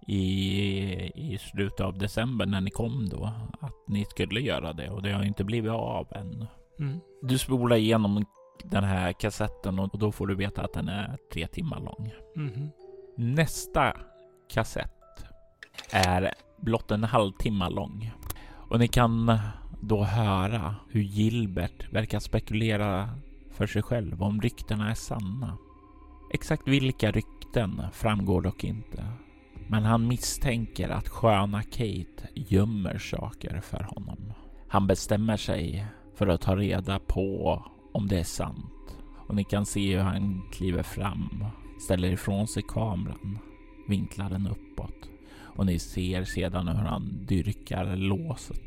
i, 0.07 1.33
i 1.33 1.37
slutet 1.37 1.79
av 1.79 1.97
december 1.97 2.45
när 2.45 2.61
ni 2.61 2.69
kom 2.69 3.09
då. 3.09 3.33
Att 3.59 3.87
ni 3.87 4.05
skulle 4.05 4.39
göra 4.41 4.73
det 4.73 4.89
och 4.89 5.01
det 5.01 5.11
har 5.11 5.23
inte 5.23 5.43
blivit 5.43 5.71
av 5.71 6.07
än. 6.11 6.47
Mm. 6.79 6.99
Du 7.21 7.37
spolar 7.37 7.75
igenom 7.75 8.25
den 8.63 8.83
här 8.83 9.13
kassetten 9.13 9.79
och 9.79 9.99
då 9.99 10.11
får 10.11 10.27
du 10.27 10.35
veta 10.35 10.61
att 10.61 10.73
den 10.73 10.89
är 10.89 11.17
tre 11.33 11.47
timmar 11.47 11.79
lång. 11.79 12.11
Mhm. 12.35 12.69
Nästa 13.15 13.97
kassett 14.49 15.00
är 15.89 16.33
blott 16.57 16.91
en 16.91 17.03
halvtimme 17.03 17.69
lång. 17.69 18.11
Och 18.69 18.79
ni 18.79 18.87
kan 18.87 19.39
då 19.81 20.03
höra 20.03 20.75
hur 20.89 21.01
Gilbert 21.01 21.93
verkar 21.93 22.19
spekulera 22.19 23.09
för 23.51 23.67
sig 23.67 23.81
själv 23.81 24.23
om 24.23 24.41
ryktena 24.41 24.89
är 24.89 24.95
sanna. 24.95 25.57
Exakt 26.33 26.67
vilka 26.67 27.11
rykten 27.11 27.81
framgår 27.93 28.41
dock 28.41 28.63
inte. 28.63 29.05
Men 29.67 29.83
han 29.83 30.07
misstänker 30.07 30.89
att 30.89 31.09
sköna 31.09 31.63
Kate 31.63 32.27
gömmer 32.33 32.97
saker 32.97 33.61
för 33.61 33.83
honom. 33.83 34.33
Han 34.67 34.87
bestämmer 34.87 35.37
sig 35.37 35.85
för 36.15 36.27
att 36.27 36.41
ta 36.41 36.55
reda 36.55 36.99
på 36.99 37.63
om 37.93 38.07
det 38.07 38.19
är 38.19 38.23
sant. 38.23 38.97
Och 39.27 39.35
ni 39.35 39.43
kan 39.43 39.65
se 39.65 39.95
hur 39.95 40.03
han 40.03 40.41
kliver 40.51 40.83
fram, 40.83 41.45
ställer 41.79 42.11
ifrån 42.11 42.47
sig 42.47 42.63
kameran, 42.67 43.39
vinklar 43.87 44.29
den 44.29 44.47
uppåt. 44.47 45.10
Och 45.55 45.65
ni 45.65 45.79
ser 45.79 46.23
sedan 46.23 46.67
hur 46.67 46.85
han 46.85 47.25
dyrkar 47.27 47.95
låset 47.95 48.61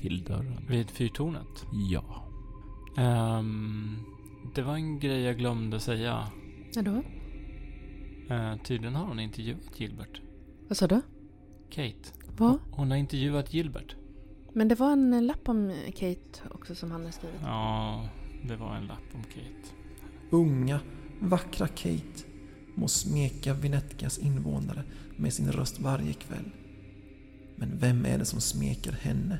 till 0.00 0.24
dörren. 0.24 0.66
Vid 0.68 0.90
fyrtornet. 0.90 1.66
Ja, 1.90 2.24
Ehm, 2.96 3.96
det 4.54 4.62
var 4.62 4.74
en 4.74 4.98
grej 4.98 5.20
jag 5.20 5.38
glömde 5.38 5.80
säga. 5.80 6.26
Vadå? 6.76 7.02
Uh, 8.30 8.56
tydligen 8.64 8.94
har 8.94 9.06
hon 9.06 9.20
intervjuat 9.20 9.80
Gilbert. 9.80 10.20
Vad 10.68 10.76
sa 10.76 10.86
du? 10.86 11.00
Kate. 11.70 12.12
Vad? 12.36 12.58
Hon 12.70 12.90
har 12.90 12.98
intervjuat 12.98 13.54
Gilbert. 13.54 13.96
Men 14.52 14.68
det 14.68 14.74
var 14.74 14.92
en 14.92 15.26
lapp 15.26 15.48
om 15.48 15.72
Kate 15.86 16.40
också 16.50 16.74
som 16.74 16.90
han 16.90 17.00
hade 17.00 17.12
skrivit. 17.12 17.40
Ja, 17.42 18.08
det 18.48 18.56
var 18.56 18.76
en 18.76 18.86
lapp 18.86 19.14
om 19.14 19.22
Kate. 19.22 19.74
Unga, 20.30 20.80
vackra 21.20 21.68
Kate 21.68 22.24
må 22.74 22.88
smeka 22.88 23.54
Vinetkas 23.54 24.18
invånare 24.18 24.82
med 25.16 25.32
sin 25.32 25.52
röst 25.52 25.80
varje 25.80 26.12
kväll. 26.12 26.50
Men 27.56 27.78
vem 27.78 28.06
är 28.06 28.18
det 28.18 28.24
som 28.24 28.40
smeker 28.40 28.92
henne 28.92 29.38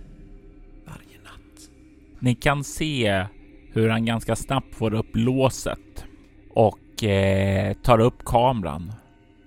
varje 0.86 1.18
natt? 1.24 1.70
ni 2.18 2.34
kan 2.34 2.64
se 2.64 3.26
hur 3.72 3.88
han 3.88 4.04
ganska 4.04 4.36
snabbt 4.36 4.74
får 4.74 4.94
upp 4.94 5.10
låset 5.12 6.04
och 6.50 7.04
eh, 7.04 7.74
tar 7.74 7.98
upp 7.98 8.24
kameran 8.24 8.92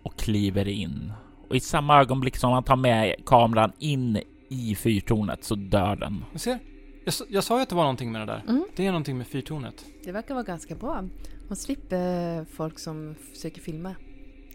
och 0.03 0.15
kliver 0.15 0.67
in. 0.67 1.13
Och 1.49 1.55
i 1.55 1.59
samma 1.59 2.01
ögonblick 2.01 2.37
som 2.37 2.51
han 2.51 2.63
tar 2.63 2.75
med 2.75 3.15
kameran 3.25 3.71
in 3.79 4.21
i 4.49 4.75
fyrtornet 4.75 5.43
så 5.43 5.55
dör 5.55 5.95
den. 5.95 6.23
Jag 6.31 6.41
ser. 6.41 6.59
Jag, 7.05 7.13
jag 7.29 7.43
sa 7.43 7.55
ju 7.55 7.61
att 7.63 7.69
det 7.69 7.75
var 7.75 7.83
någonting 7.83 8.11
med 8.11 8.21
det 8.21 8.25
där. 8.25 8.43
Mm. 8.47 8.65
Det 8.75 8.85
är 8.85 8.91
någonting 8.91 9.17
med 9.17 9.27
fyrtornet. 9.27 9.85
Det 10.03 10.11
verkar 10.11 10.33
vara 10.33 10.43
ganska 10.43 10.75
bra. 10.75 11.03
Hon 11.47 11.57
slipper 11.57 12.45
folk 12.45 12.79
som 12.79 13.15
försöker 13.33 13.61
filma. 13.61 13.95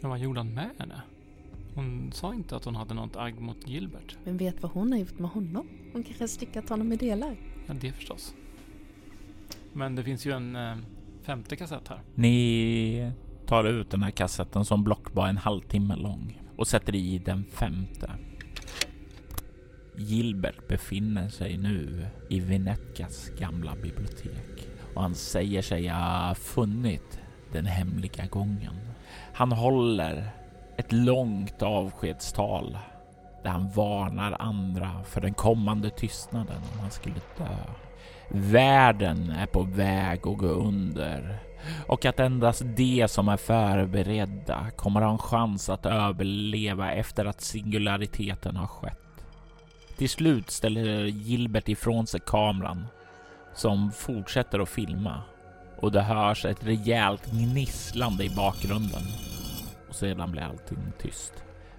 Men 0.00 0.10
vad 0.10 0.18
gjorde 0.18 0.40
han 0.40 0.54
med 0.54 0.70
henne? 0.78 1.02
Hon 1.74 2.12
sa 2.12 2.34
inte 2.34 2.56
att 2.56 2.64
hon 2.64 2.76
hade 2.76 2.94
något 2.94 3.16
agg 3.16 3.40
mot 3.40 3.68
Gilbert. 3.68 4.16
Vem 4.24 4.36
vet 4.36 4.62
vad 4.62 4.72
hon 4.72 4.92
har 4.92 4.98
gjort 4.98 5.18
med 5.18 5.30
honom? 5.30 5.68
Hon 5.92 6.02
kanske 6.02 6.22
har 6.22 6.28
styckat 6.28 6.68
honom 6.68 6.92
i 6.92 6.96
delar. 6.96 7.36
Ja, 7.66 7.74
det 7.74 7.92
förstås. 7.92 8.34
Men 9.72 9.94
det 9.94 10.04
finns 10.04 10.26
ju 10.26 10.32
en 10.32 10.56
eh, 10.56 10.76
femte 11.22 11.56
kassett 11.56 11.88
här. 11.88 12.00
Ni 12.14 13.12
tar 13.46 13.64
ut 13.64 13.90
den 13.90 14.02
här 14.02 14.10
kassetten 14.10 14.64
som 14.64 14.84
block 14.84 15.12
bara 15.12 15.28
en 15.28 15.36
halvtimme 15.36 15.96
lång 15.96 16.42
och 16.56 16.68
sätter 16.68 16.94
i 16.94 17.18
den 17.18 17.44
femte. 17.44 18.10
Gilbert 19.96 20.68
befinner 20.68 21.28
sig 21.28 21.56
nu 21.56 22.06
i 22.30 22.40
Venetkas 22.40 23.30
gamla 23.38 23.74
bibliotek 23.82 24.71
och 24.94 25.02
han 25.02 25.14
säger 25.14 25.62
sig 25.62 25.88
ha 25.88 26.34
funnit 26.34 27.20
den 27.52 27.66
hemliga 27.66 28.26
gången. 28.26 28.74
Han 29.32 29.52
håller 29.52 30.30
ett 30.76 30.92
långt 30.92 31.62
avskedstal 31.62 32.78
där 33.42 33.50
han 33.50 33.70
varnar 33.70 34.36
andra 34.38 35.04
för 35.04 35.20
den 35.20 35.34
kommande 35.34 35.90
tystnaden 35.90 36.62
om 36.72 36.80
han 36.80 36.90
skulle 36.90 37.20
dö. 37.38 37.56
Världen 38.28 39.30
är 39.30 39.46
på 39.46 39.62
väg 39.62 40.18
att 40.26 40.38
gå 40.38 40.46
under 40.46 41.38
och 41.86 42.04
att 42.04 42.20
endast 42.20 42.62
de 42.76 43.08
som 43.08 43.28
är 43.28 43.36
förberedda 43.36 44.70
kommer 44.76 45.00
ha 45.00 45.12
en 45.12 45.18
chans 45.18 45.68
att 45.68 45.86
överleva 45.86 46.92
efter 46.92 47.24
att 47.24 47.40
singulariteten 47.40 48.56
har 48.56 48.66
skett. 48.66 48.98
Till 49.96 50.08
slut 50.08 50.50
ställer 50.50 51.04
Gilbert 51.04 51.68
ifrån 51.68 52.06
sig 52.06 52.20
kameran 52.26 52.86
som 53.54 53.92
fortsätter 53.92 54.58
att 54.58 54.68
filma 54.68 55.22
och 55.82 55.92
det 55.92 56.02
hörs 56.02 56.44
ett 56.44 56.64
rejält 56.64 57.30
gnisslande 57.30 58.24
i 58.24 58.30
bakgrunden. 58.30 59.02
Och 59.88 59.94
sedan 59.94 60.30
blir 60.30 60.42
allting 60.42 60.92
tyst. 60.98 61.32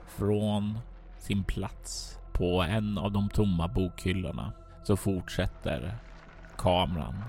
Från 0.07 0.79
sin 1.17 1.43
plats 1.43 2.17
på 2.33 2.61
en 2.61 2.97
av 2.97 3.11
de 3.11 3.29
tomma 3.29 3.67
bokhyllorna 3.67 4.53
så 4.83 4.97
fortsätter 4.97 5.97
kameran 6.57 7.23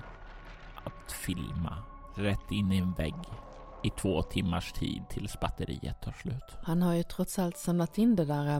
att 0.83 1.11
filma 1.11 1.77
rätt 2.15 2.51
in 2.51 2.71
i 2.71 2.77
en 2.77 2.93
vägg 2.93 3.15
i 3.83 3.89
två 3.89 4.21
timmars 4.21 4.71
tid 4.71 5.03
tills 5.09 5.39
batteriet 5.39 6.01
tar 6.01 6.11
slut. 6.11 6.57
Han 6.63 6.81
har 6.81 6.93
ju 6.93 7.03
trots 7.03 7.39
allt 7.39 7.57
samlat 7.57 7.97
in 7.97 8.15
det 8.15 8.25
där 8.25 8.47
eh, 8.47 8.59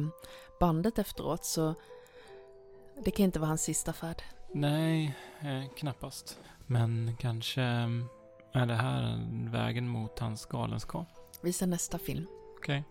bandet 0.60 1.00
efteråt 1.00 1.46
så 1.46 1.74
det 3.06 3.12
kan 3.12 3.26
inte 3.26 3.40
vara 3.40 3.48
hans 3.48 3.64
sista 3.64 3.94
färd. 3.94 4.22
Nej, 4.58 5.16
eh, 5.42 5.70
knappast. 5.78 6.40
Men 6.68 7.16
kanske 7.20 7.62
eh, 7.62 7.90
är 8.54 8.66
det 8.66 8.74
här 8.74 9.20
vägen 9.52 9.88
mot 9.88 10.20
hans 10.20 10.46
galenskap. 10.46 11.08
Visa 11.44 11.66
nästa 11.66 11.98
film. 11.98 12.28
Okej. 12.58 12.84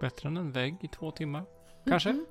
Bättre 0.00 0.28
än 0.28 0.36
en 0.36 0.52
vägg 0.52 0.76
i 0.80 0.88
två 0.88 1.10
timmar. 1.10 1.44
Kanske? 1.86 2.24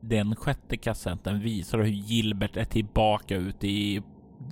Den 0.00 0.36
sjätte 0.36 0.76
kassetten 0.76 1.40
visar 1.40 1.78
hur 1.78 1.86
Gilbert 1.86 2.56
är 2.56 2.64
tillbaka 2.64 3.36
ute 3.36 3.66
i 3.66 4.02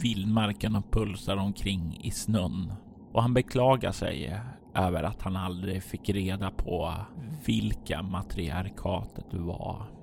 vildmarken 0.02 0.76
och 0.76 0.92
pulsar 0.92 1.36
omkring 1.36 2.00
i 2.02 2.10
snön. 2.10 2.72
Och 3.12 3.22
han 3.22 3.34
beklagar 3.34 3.92
sig 3.92 4.40
över 4.74 5.02
att 5.02 5.22
han 5.22 5.36
aldrig 5.36 5.82
fick 5.82 6.08
reda 6.08 6.50
på 6.50 6.94
vilka 7.46 8.02
matriarkatet 8.02 9.34
var. 9.34 9.96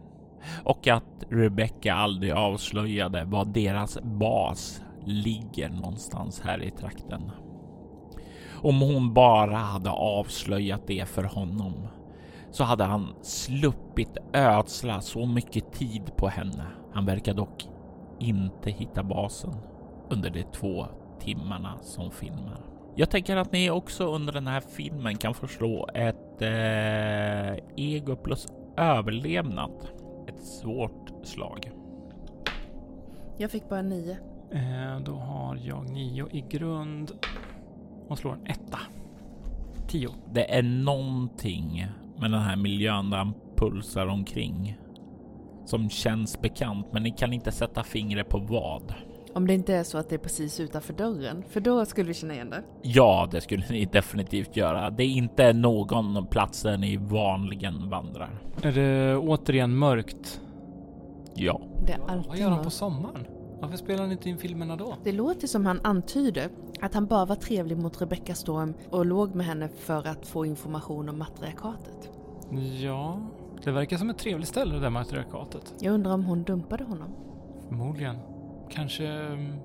Och 0.63 0.87
att 0.87 1.23
Rebecca 1.29 1.93
aldrig 1.93 2.31
avslöjade 2.31 3.23
var 3.25 3.45
deras 3.45 3.97
bas 4.01 4.81
ligger 5.05 5.69
någonstans 5.69 6.41
här 6.41 6.63
i 6.63 6.71
trakten. 6.71 7.31
Om 8.53 8.81
hon 8.81 9.13
bara 9.13 9.57
hade 9.57 9.89
avslöjat 9.89 10.87
det 10.87 11.09
för 11.09 11.23
honom 11.23 11.87
så 12.51 12.63
hade 12.63 12.83
han 12.83 13.15
sluppit 13.21 14.17
ödsla 14.33 15.01
så 15.01 15.25
mycket 15.25 15.73
tid 15.73 16.15
på 16.17 16.27
henne. 16.27 16.65
Han 16.93 17.05
verkar 17.05 17.33
dock 17.33 17.67
inte 18.19 18.71
hitta 18.71 19.03
basen 19.03 19.53
under 20.09 20.29
de 20.29 20.43
två 20.43 20.85
timmarna 21.19 21.77
som 21.81 22.11
filmar. 22.11 22.59
Jag 22.95 23.09
tänker 23.09 23.37
att 23.37 23.51
ni 23.51 23.69
också 23.69 24.15
under 24.15 24.33
den 24.33 24.47
här 24.47 24.61
filmen 24.61 25.17
kan 25.17 25.33
förstå 25.33 25.89
ett 25.93 26.41
eh, 26.41 27.63
ego 27.77 28.15
plus 28.15 28.47
överlevnad. 28.77 29.87
Ett 30.27 30.43
svårt 30.43 31.11
slag. 31.23 31.71
Jag 33.37 33.51
fick 33.51 33.69
bara 33.69 33.81
nio. 33.81 34.17
Eh, 34.51 34.99
då 35.05 35.11
har 35.11 35.59
jag 35.63 35.89
nio 35.89 36.27
i 36.31 36.41
grund 36.41 37.11
och 38.07 38.17
slår 38.17 38.33
en 38.33 38.47
etta. 38.47 38.79
Tio. 39.87 40.09
Det 40.33 40.57
är 40.57 40.63
någonting 40.63 41.87
med 42.19 42.31
den 42.31 42.41
här 42.41 42.55
miljön 42.55 43.09
där 43.09 43.17
han 43.17 43.33
pulsar 43.55 44.07
omkring 44.07 44.77
som 45.65 45.89
känns 45.89 46.41
bekant, 46.41 46.87
men 46.91 47.03
ni 47.03 47.11
kan 47.11 47.33
inte 47.33 47.51
sätta 47.51 47.83
fingret 47.83 48.29
på 48.29 48.37
vad. 48.37 48.93
Om 49.35 49.47
det 49.47 49.53
inte 49.53 49.75
är 49.75 49.83
så 49.83 49.97
att 49.97 50.09
det 50.09 50.15
är 50.15 50.19
precis 50.19 50.59
utanför 50.59 50.93
dörren, 50.93 51.43
för 51.49 51.59
då 51.59 51.85
skulle 51.85 52.07
vi 52.07 52.13
känna 52.13 52.33
igen 52.33 52.49
det. 52.49 52.63
Ja, 52.81 53.27
det 53.31 53.41
skulle 53.41 53.63
ni 53.69 53.85
definitivt 53.91 54.55
göra. 54.55 54.89
Det 54.89 55.03
är 55.03 55.07
inte 55.07 55.53
någon 55.53 56.27
plats 56.27 56.61
där 56.61 56.77
ni 56.77 56.97
vanligen 56.97 57.89
vandrar. 57.89 58.41
Är 58.61 58.71
det 58.71 59.17
återigen 59.17 59.77
mörkt? 59.77 60.41
Ja, 61.35 61.61
Det 61.85 61.93
är 61.93 61.99
Vad 61.99 62.09
alltid 62.09 62.41
gör 62.41 62.49
han 62.49 62.63
på 62.63 62.69
sommaren? 62.69 63.27
Varför 63.61 63.77
spelar 63.77 64.01
han 64.01 64.11
inte 64.11 64.29
in 64.29 64.37
filmerna 64.37 64.75
då? 64.75 64.95
Det 65.03 65.11
låter 65.11 65.47
som 65.47 65.65
han 65.65 65.79
antyder 65.83 66.49
att 66.81 66.93
han 66.93 67.05
bara 67.05 67.25
var 67.25 67.35
trevlig 67.35 67.77
mot 67.77 68.01
Rebecca 68.01 68.35
Storm 68.35 68.73
och 68.89 69.05
låg 69.05 69.35
med 69.35 69.45
henne 69.45 69.69
för 69.79 70.07
att 70.07 70.27
få 70.27 70.45
information 70.45 71.09
om 71.09 71.17
matriarkatet. 71.19 72.09
Ja, 72.81 73.19
det 73.63 73.71
verkar 73.71 73.97
som 73.97 74.09
ett 74.09 74.17
trevligt 74.17 74.47
ställe 74.47 74.73
det 74.73 74.79
där 74.79 74.89
matriarkatet. 74.89 75.73
Jag 75.79 75.93
undrar 75.93 76.13
om 76.13 76.25
hon 76.25 76.43
dumpade 76.43 76.83
honom. 76.83 77.09
Förmodligen. 77.67 78.15
Kanske 78.73 79.07
mm, 79.07 79.59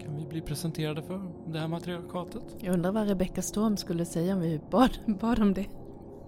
kan 0.00 0.16
vi 0.16 0.26
bli 0.26 0.40
presenterade 0.40 1.02
för 1.02 1.32
det 1.46 1.58
här 1.58 1.68
matriarkatet? 1.68 2.42
Jag 2.60 2.74
undrar 2.74 2.92
vad 2.92 3.08
Rebecca 3.08 3.42
Storm 3.42 3.76
skulle 3.76 4.04
säga 4.04 4.34
om 4.34 4.40
vi 4.40 4.60
bad, 4.70 4.98
bad 5.20 5.42
om 5.42 5.54
det. 5.54 5.66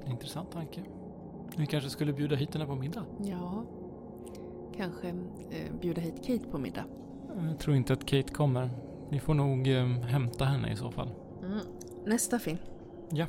Intressant 0.06 0.52
tanke. 0.52 0.82
Vi 1.56 1.66
kanske 1.66 1.90
skulle 1.90 2.12
bjuda 2.12 2.36
hit 2.36 2.54
henne 2.54 2.66
på 2.66 2.74
middag? 2.74 3.04
Ja, 3.24 3.64
kanske 4.76 5.08
eh, 5.50 5.80
bjuda 5.80 6.00
hit 6.00 6.16
Kate 6.26 6.48
på 6.50 6.58
middag. 6.58 6.84
Jag 7.48 7.58
tror 7.58 7.76
inte 7.76 7.92
att 7.92 8.06
Kate 8.06 8.32
kommer. 8.32 8.70
Vi 9.10 9.20
får 9.20 9.34
nog 9.34 9.68
eh, 9.68 9.86
hämta 9.86 10.44
henne 10.44 10.72
i 10.72 10.76
så 10.76 10.90
fall. 10.90 11.10
Mm. 11.42 11.58
Nästa 12.06 12.38
film. 12.38 12.58
Ja. 13.10 13.26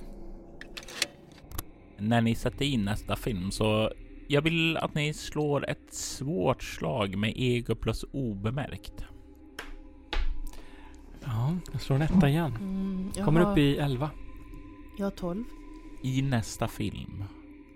när 1.98 2.22
ni 2.22 2.36
sätter 2.36 2.66
in 2.66 2.86
nästa 2.86 3.16
film 3.16 3.52
så 3.52 3.92
jag 4.28 4.42
vill 4.42 4.78
att 4.78 4.96
ni 4.96 5.14
slår 5.14 5.70
ett 5.70 5.94
svårt 5.94 6.64
slag 6.64 7.16
med 7.16 7.34
ego 7.36 7.76
plus 7.76 8.06
obemärkt. 8.12 9.06
Ja, 11.24 11.58
jag 11.72 11.82
slår 11.82 11.96
en 11.96 12.02
etta 12.02 12.30
igen. 12.30 12.56
Mm, 12.60 13.12
jag 13.16 13.26
Kommer 13.26 13.42
har, 13.42 13.52
upp 13.52 13.58
i 13.58 13.78
elva. 13.78 14.10
Jag 14.98 15.06
har 15.06 15.12
12. 15.12 15.44
I 16.04 16.22
nästa 16.22 16.68
film 16.68 17.24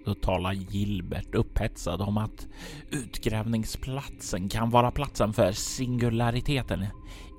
då 0.05 0.13
talar 0.13 0.53
Gilbert 0.53 1.35
upphetsad 1.35 2.01
om 2.01 2.17
att 2.17 2.47
utgrävningsplatsen 2.89 4.49
kan 4.49 4.69
vara 4.69 4.91
platsen 4.91 5.33
för 5.33 5.51
singulariteten, 5.51 6.85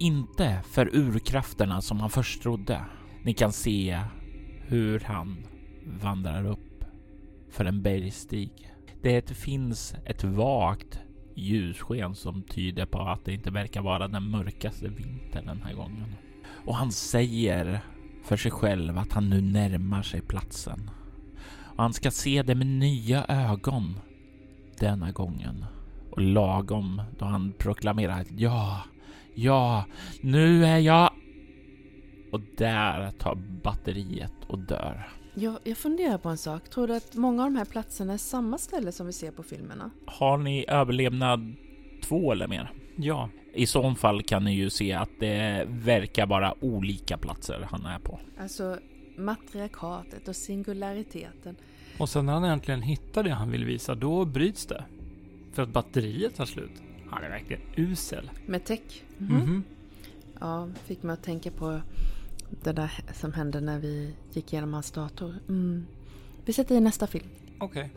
inte 0.01 0.61
för 0.71 0.97
urkrafterna 0.97 1.81
som 1.81 2.01
han 2.01 2.11
först 2.11 2.43
trodde. 2.43 2.85
Ni 3.23 3.35
kan 3.35 3.53
se 3.53 4.01
hur 4.61 5.01
han 5.01 5.47
vandrar 5.85 6.47
upp 6.47 6.85
för 7.51 7.65
en 7.65 7.83
bergstig. 7.83 8.72
Det 9.03 9.31
finns 9.31 9.95
ett 10.05 10.25
vagt 10.25 10.99
ljussken 11.35 12.15
som 12.15 12.43
tyder 12.43 12.87
på 12.87 13.01
att 13.01 13.25
det 13.25 13.33
inte 13.33 13.51
verkar 13.51 13.83
vara 13.83 14.09
den 14.09 14.31
mörkaste 14.31 14.89
vintern 14.89 15.47
den 15.47 15.63
här 15.63 15.75
gången. 15.75 16.15
Och 16.67 16.77
han 16.77 16.93
säger 16.93 17.81
för 18.25 18.37
sig 18.37 18.51
själv 18.51 18.99
att 18.99 19.13
han 19.13 19.31
nu 19.31 19.41
närmar 19.41 20.03
sig 20.03 20.21
platsen. 20.21 20.91
Och 21.77 21.83
han 21.83 21.93
ska 21.93 22.11
se 22.11 22.43
det 22.43 22.55
med 22.55 22.67
nya 22.67 23.25
ögon 23.29 24.01
denna 24.79 25.11
gången. 25.11 25.65
Och 26.11 26.23
lagom 26.23 27.03
då 27.19 27.25
han 27.25 27.53
proklamerar 27.59 28.21
att 28.21 28.31
ja, 28.31 28.83
ja, 29.35 29.85
nu 30.21 30.65
är 30.65 30.79
jag... 30.79 31.11
Och 32.33 32.41
där 32.57 33.11
tar 33.11 33.35
batteriet 33.63 34.35
och 34.47 34.59
dör. 34.59 35.09
Jag, 35.35 35.59
jag 35.65 35.77
funderar 35.79 36.19
på 36.19 36.29
en 36.29 36.39
sak. 36.39 36.69
Tror 36.69 36.87
du 36.87 36.95
att 36.97 37.15
många 37.15 37.45
av 37.45 37.51
de 37.51 37.59
här 37.59 37.65
platserna 37.65 38.13
är 38.13 38.17
samma 38.19 38.59
ställe 38.59 38.93
som 38.93 39.07
vi 39.07 39.13
ser 39.13 39.31
på 39.31 39.43
filmerna? 39.43 39.91
Har 40.07 40.39
ni 40.39 40.65
överlevnad 40.69 41.55
två 42.03 42.33
eller 42.33 42.49
mer? 42.49 42.73
Ja, 42.97 43.29
I 43.55 43.67
så 43.67 43.95
fall 43.95 44.23
kan 44.23 44.45
ni 44.45 44.55
ju 44.55 44.71
se 44.71 44.93
att 44.93 45.11
det 45.21 45.65
verkar 45.69 46.27
vara 46.27 46.55
olika 46.65 47.17
platser 47.19 47.67
han 47.71 47.87
är 47.87 47.99
på. 47.99 48.21
Alltså 48.41 48.79
matriarkatet 49.17 50.29
och 50.29 50.37
singulariteten. 50.37 51.57
och 51.99 52.09
sen 52.09 52.27
när 52.27 52.33
han 52.33 52.45
äntligen 52.45 52.83
hittar 52.83 53.23
det 53.23 53.31
han 53.31 53.51
vill 53.51 53.65
visa, 53.65 53.95
då 53.95 54.25
bryts 54.25 54.67
det. 54.67 54.85
För 55.53 55.63
att 55.63 55.69
batteriet 55.69 56.37
tar 56.37 56.47
slut. 56.47 56.83
Han 57.11 57.25
är 57.25 57.29
verkligen 57.29 57.63
usel. 57.77 58.31
Med 58.47 58.65
tech. 58.65 59.03
Mhm. 59.19 59.65
Ja, 60.41 60.69
fick 60.85 61.03
mig 61.03 61.15
att 61.15 61.23
tänka 61.23 61.51
på 61.51 61.81
det 62.63 62.73
där 62.73 62.91
som 63.13 63.33
hände 63.33 63.61
när 63.61 63.79
vi 63.79 64.15
gick 64.33 64.53
igenom 64.53 64.75
hans 64.75 64.91
dator. 64.91 65.35
Mm. 65.49 65.87
Vi 66.45 66.53
sätter 66.53 66.75
i 66.75 66.81
nästa 66.81 67.07
film. 67.07 67.29
Okej. 67.59 67.91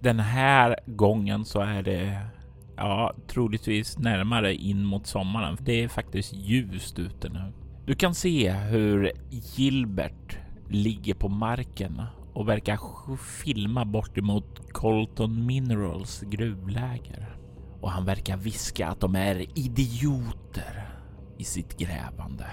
Den 0.00 0.20
här 0.20 0.76
gången 0.86 1.44
så 1.44 1.60
är 1.60 1.82
det 1.82 2.26
ja, 2.76 3.14
troligtvis 3.26 3.98
närmare 3.98 4.54
in 4.54 4.84
mot 4.84 5.06
sommaren. 5.06 5.56
Det 5.60 5.84
är 5.84 5.88
faktiskt 5.88 6.32
ljust 6.32 6.98
ute 6.98 7.28
nu. 7.28 7.52
Du 7.86 7.94
kan 7.94 8.14
se 8.14 8.52
hur 8.52 9.12
Gilbert 9.30 10.38
ligger 10.68 11.14
på 11.14 11.28
marken 11.28 12.02
och 12.32 12.48
verkar 12.48 12.78
filma 13.16 13.84
bort 13.84 14.18
emot 14.18 14.72
Colton 14.72 15.46
Minerals 15.46 16.20
gruvläger. 16.20 17.36
Och 17.80 17.90
han 17.90 18.04
verkar 18.04 18.36
viska 18.36 18.88
att 18.88 19.00
de 19.00 19.16
är 19.16 19.58
idioter 19.58 20.91
i 21.42 21.44
sitt 21.44 21.78
grävande. 21.78 22.46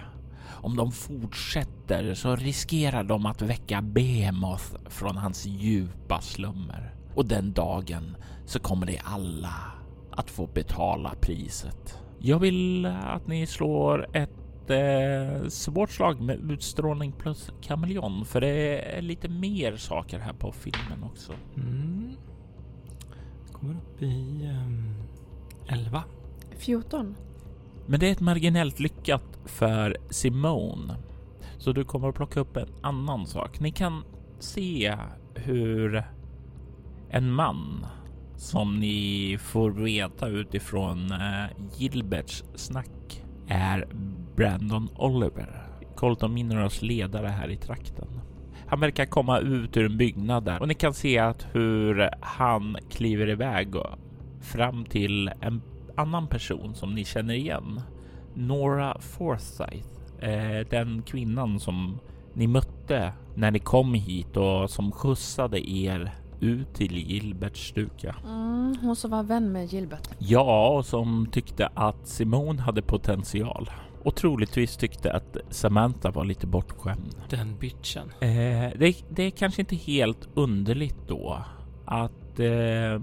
Om 0.62 0.76
de 0.76 0.92
fortsätter 0.92 2.14
så 2.14 2.36
riskerar 2.36 3.04
de 3.04 3.26
att 3.26 3.42
väcka 3.42 3.82
Behemoth 3.82 4.76
från 4.86 5.18
hans 5.18 5.46
djupa 5.46 6.22
slummer. 6.22 6.96
Och 7.16 7.26
den 7.26 7.54
dagen 7.54 8.18
så 8.46 8.60
kommer 8.60 8.86
de 8.86 9.00
alla 9.04 9.56
att 10.12 10.30
få 10.30 10.48
betala 10.48 11.16
priset. 11.22 12.00
Jag 12.20 12.40
vill 12.40 12.86
att 12.86 13.28
ni 13.28 13.46
slår 13.48 14.08
ett 14.18 14.70
eh, 14.70 15.48
svårt 15.48 15.92
slag 15.92 16.22
med 16.22 16.52
utstrålning 16.52 17.12
plus 17.12 17.52
kameleon, 17.62 18.26
för 18.26 18.42
det 18.42 18.82
är 18.98 19.02
lite 19.02 19.30
mer 19.30 19.78
saker 19.78 20.20
här 20.20 20.34
på 20.34 20.52
filmen 20.52 21.04
också. 21.04 21.34
Mm. 21.56 22.16
Kommer 23.52 23.74
upp 23.74 24.02
i 24.02 24.50
um, 24.66 24.94
11. 25.68 26.04
14. 26.58 27.16
Men 27.90 28.00
det 28.00 28.08
är 28.08 28.12
ett 28.12 28.20
marginellt 28.20 28.80
lyckat 28.80 29.40
för 29.46 29.98
Simone. 30.10 30.96
Så 31.58 31.72
du 31.72 31.84
kommer 31.84 32.10
att 32.10 32.16
plocka 32.16 32.40
upp 32.40 32.58
en 32.58 32.70
annan 32.82 33.28
sak. 33.28 33.60
Ni 33.60 33.72
kan 33.72 34.04
se 34.40 34.98
hur 35.36 36.04
en 37.10 37.32
man 37.32 37.86
som 38.36 38.80
ni 38.80 39.38
får 39.42 39.72
veta 39.72 40.28
utifrån 40.28 41.12
eh, 41.12 41.46
Gilberts 41.78 42.44
snack 42.56 43.24
är 43.48 43.88
Brandon 44.36 44.90
Oliver, 44.96 45.64
Colton 45.96 46.34
Minerals 46.34 46.82
ledare 46.82 47.28
här 47.28 47.50
i 47.50 47.58
trakten. 47.58 48.08
Han 48.68 48.80
verkar 48.80 49.06
komma 49.06 49.40
ut 49.40 49.78
ur 49.78 49.86
en 49.86 49.98
byggnad 49.98 50.46
där 50.46 50.62
och 50.62 50.68
ni 50.68 50.74
kan 50.74 50.94
se 50.94 51.20
att 51.20 51.48
hur 51.52 52.10
han 52.22 52.78
kliver 52.90 53.30
iväg 53.30 53.74
fram 54.42 54.86
till 54.86 55.32
en 55.42 55.62
annan 56.00 56.28
person 56.28 56.76
som 56.76 56.96
ni 56.96 57.06
känner 57.06 57.34
igen. 57.34 57.82
Nora 58.34 58.98
Forsyth, 59.00 59.88
eh, 60.20 60.68
den 60.70 61.02
kvinnan 61.02 61.60
som 61.60 62.00
ni 62.34 62.48
mötte 62.48 63.14
när 63.36 63.52
ni 63.52 63.60
kom 63.60 63.94
hit 63.94 64.38
och 64.38 64.70
som 64.70 64.92
skjutsade 64.92 65.72
er 65.72 66.12
ut 66.40 66.74
till 66.74 66.98
Gilberts 66.98 67.68
stuga. 67.68 68.16
Mm, 68.26 68.76
hon 68.82 68.96
som 68.96 69.12
var 69.12 69.24
vän 69.24 69.52
med 69.52 69.74
Gilbert. 69.74 70.10
Ja, 70.20 70.70
och 70.70 70.86
som 70.86 71.28
tyckte 71.32 71.70
att 71.74 72.08
Simone 72.08 72.62
hade 72.62 72.82
potential 72.82 73.70
och 74.04 74.16
troligtvis 74.16 74.78
tyckte 74.78 75.14
att 75.14 75.38
Samantha 75.50 76.12
var 76.12 76.26
lite 76.26 76.48
bortskämd. 76.48 77.16
Den 77.30 77.58
bitchen. 77.58 78.12
Eh, 78.22 78.80
det, 78.80 78.96
det 79.10 79.24
är 79.24 79.32
kanske 79.32 79.62
inte 79.62 79.76
helt 79.76 80.30
underligt 80.34 81.08
då 81.08 81.44
att 81.86 82.12
eh, 82.40 83.02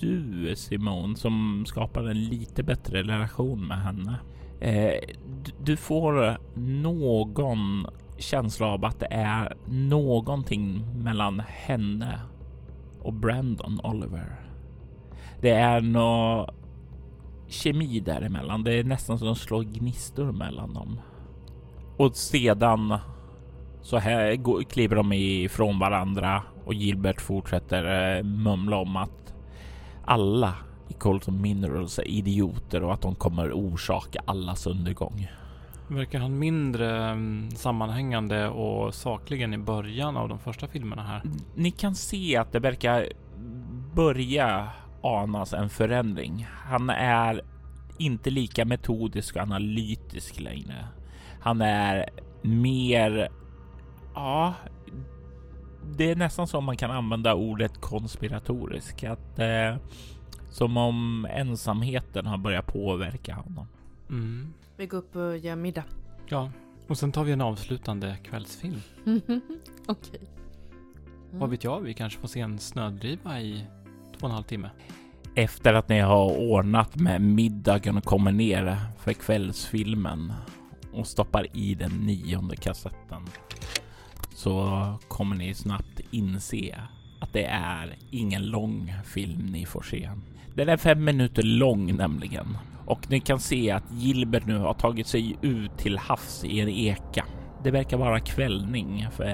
du 0.00 0.56
Simone 0.56 1.16
som 1.16 1.64
skapar 1.66 2.04
en 2.04 2.24
lite 2.24 2.62
bättre 2.62 3.02
relation 3.02 3.66
med 3.66 3.82
henne. 3.82 4.18
Eh, 4.60 5.00
du, 5.64 5.76
får 5.76 6.38
någon 6.58 7.86
känsla 8.18 8.66
av 8.66 8.84
att 8.84 9.00
det 9.00 9.08
är 9.10 9.56
någonting 9.66 10.84
mellan 11.02 11.40
henne 11.46 12.20
och 13.02 13.14
Brandon 13.14 13.80
Oliver. 13.84 14.40
Det 15.40 15.50
är 15.50 15.80
någon 15.80 16.46
kemi 17.48 18.00
däremellan. 18.00 18.64
Det 18.64 18.78
är 18.78 18.84
nästan 18.84 19.18
som 19.18 19.28
att 19.28 19.38
slå 19.38 19.60
gnistor 19.60 20.32
mellan 20.32 20.74
dem. 20.74 21.00
Och 21.96 22.16
sedan 22.16 22.98
så 23.88 23.98
här 23.98 24.36
går, 24.36 24.62
kliver 24.62 24.96
de 24.96 25.12
ifrån 25.12 25.78
varandra 25.78 26.42
och 26.64 26.74
Gilbert 26.74 27.20
fortsätter 27.20 28.16
eh, 28.16 28.22
mumla 28.22 28.76
om 28.76 28.96
att 28.96 29.34
alla 30.04 30.54
i 30.88 30.92
Colton 30.92 31.40
Minerals 31.42 31.98
är 31.98 32.08
idioter 32.08 32.84
och 32.84 32.94
att 32.94 33.02
de 33.02 33.14
kommer 33.14 33.52
orsaka 33.52 34.20
allas 34.24 34.66
undergång. 34.66 35.28
Verkar 35.88 36.18
han 36.20 36.38
mindre 36.38 37.04
mm, 37.04 37.50
sammanhängande 37.50 38.48
och 38.48 38.94
sakligen 38.94 39.54
i 39.54 39.58
början 39.58 40.16
av 40.16 40.28
de 40.28 40.38
första 40.38 40.68
filmerna 40.68 41.02
här? 41.02 41.22
Ni 41.54 41.70
kan 41.70 41.94
se 41.94 42.36
att 42.36 42.52
det 42.52 42.58
verkar 42.58 43.08
börja 43.94 44.68
anas 45.02 45.52
en 45.52 45.68
förändring. 45.68 46.46
Han 46.50 46.90
är 46.90 47.42
inte 47.98 48.30
lika 48.30 48.64
metodisk 48.64 49.36
och 49.36 49.42
analytisk 49.42 50.40
längre. 50.40 50.86
Han 51.40 51.60
är 51.60 52.10
mer, 52.42 53.28
ja, 54.18 54.54
det 55.96 56.10
är 56.10 56.16
nästan 56.16 56.46
som 56.46 56.64
man 56.64 56.76
kan 56.76 56.90
använda 56.90 57.34
ordet 57.34 57.80
konspiratorisk. 57.80 59.04
Att, 59.04 59.38
eh, 59.38 59.76
som 60.50 60.76
om 60.76 61.26
ensamheten 61.30 62.26
har 62.26 62.38
börjat 62.38 62.66
påverka 62.66 63.34
honom. 63.34 63.66
Mm. 64.08 64.54
Vi 64.76 64.86
går 64.86 64.98
upp 64.98 65.16
och 65.16 65.38
gör 65.38 65.56
middag. 65.56 65.84
Ja, 66.26 66.50
och 66.86 66.98
sen 66.98 67.12
tar 67.12 67.24
vi 67.24 67.32
en 67.32 67.40
avslutande 67.40 68.16
kvällsfilm. 68.24 68.80
Okej. 69.86 70.20
Mm. 70.20 71.40
Vad 71.40 71.50
vet 71.50 71.64
jag, 71.64 71.80
vi 71.80 71.94
kanske 71.94 72.20
får 72.20 72.28
se 72.28 72.40
en 72.40 72.58
snödriva 72.58 73.40
i 73.40 73.64
två 74.18 74.24
och 74.24 74.28
en 74.28 74.34
halv 74.34 74.44
timme. 74.44 74.70
Efter 75.34 75.74
att 75.74 75.88
ni 75.88 76.00
har 76.00 76.38
ordnat 76.38 76.96
med 76.96 77.20
middagen 77.20 77.96
och 77.96 78.04
kommer 78.04 78.32
ner 78.32 78.76
för 78.98 79.12
kvällsfilmen 79.12 80.32
och 80.92 81.06
stoppar 81.06 81.56
i 81.56 81.74
den 81.74 81.90
nionde 81.90 82.56
kassetten 82.56 83.22
så 84.38 84.84
kommer 85.08 85.36
ni 85.36 85.54
snabbt 85.54 86.00
inse 86.10 86.76
att 87.20 87.32
det 87.32 87.44
är 87.44 87.96
ingen 88.10 88.46
lång 88.46 88.94
film 89.04 89.46
ni 89.52 89.66
får 89.66 89.82
se. 89.82 90.10
Den 90.54 90.68
är 90.68 90.76
fem 90.76 91.04
minuter 91.04 91.42
lång 91.42 91.96
nämligen 91.96 92.58
och 92.86 93.10
ni 93.10 93.20
kan 93.20 93.40
se 93.40 93.70
att 93.70 93.92
Gilbert 93.92 94.46
nu 94.46 94.58
har 94.58 94.74
tagit 94.74 95.06
sig 95.06 95.36
ut 95.42 95.78
till 95.78 95.98
havs 95.98 96.44
i 96.44 96.60
en 96.60 96.68
eka. 96.68 97.24
Det 97.64 97.70
verkar 97.70 97.96
vara 97.96 98.20
kvällning 98.20 99.06
för 99.10 99.24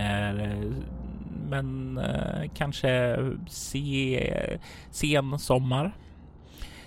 men 1.48 1.98
eh, 1.98 2.50
kanske 2.54 3.18
se, 3.48 4.58
sen 4.90 5.38
sommar. 5.38 5.96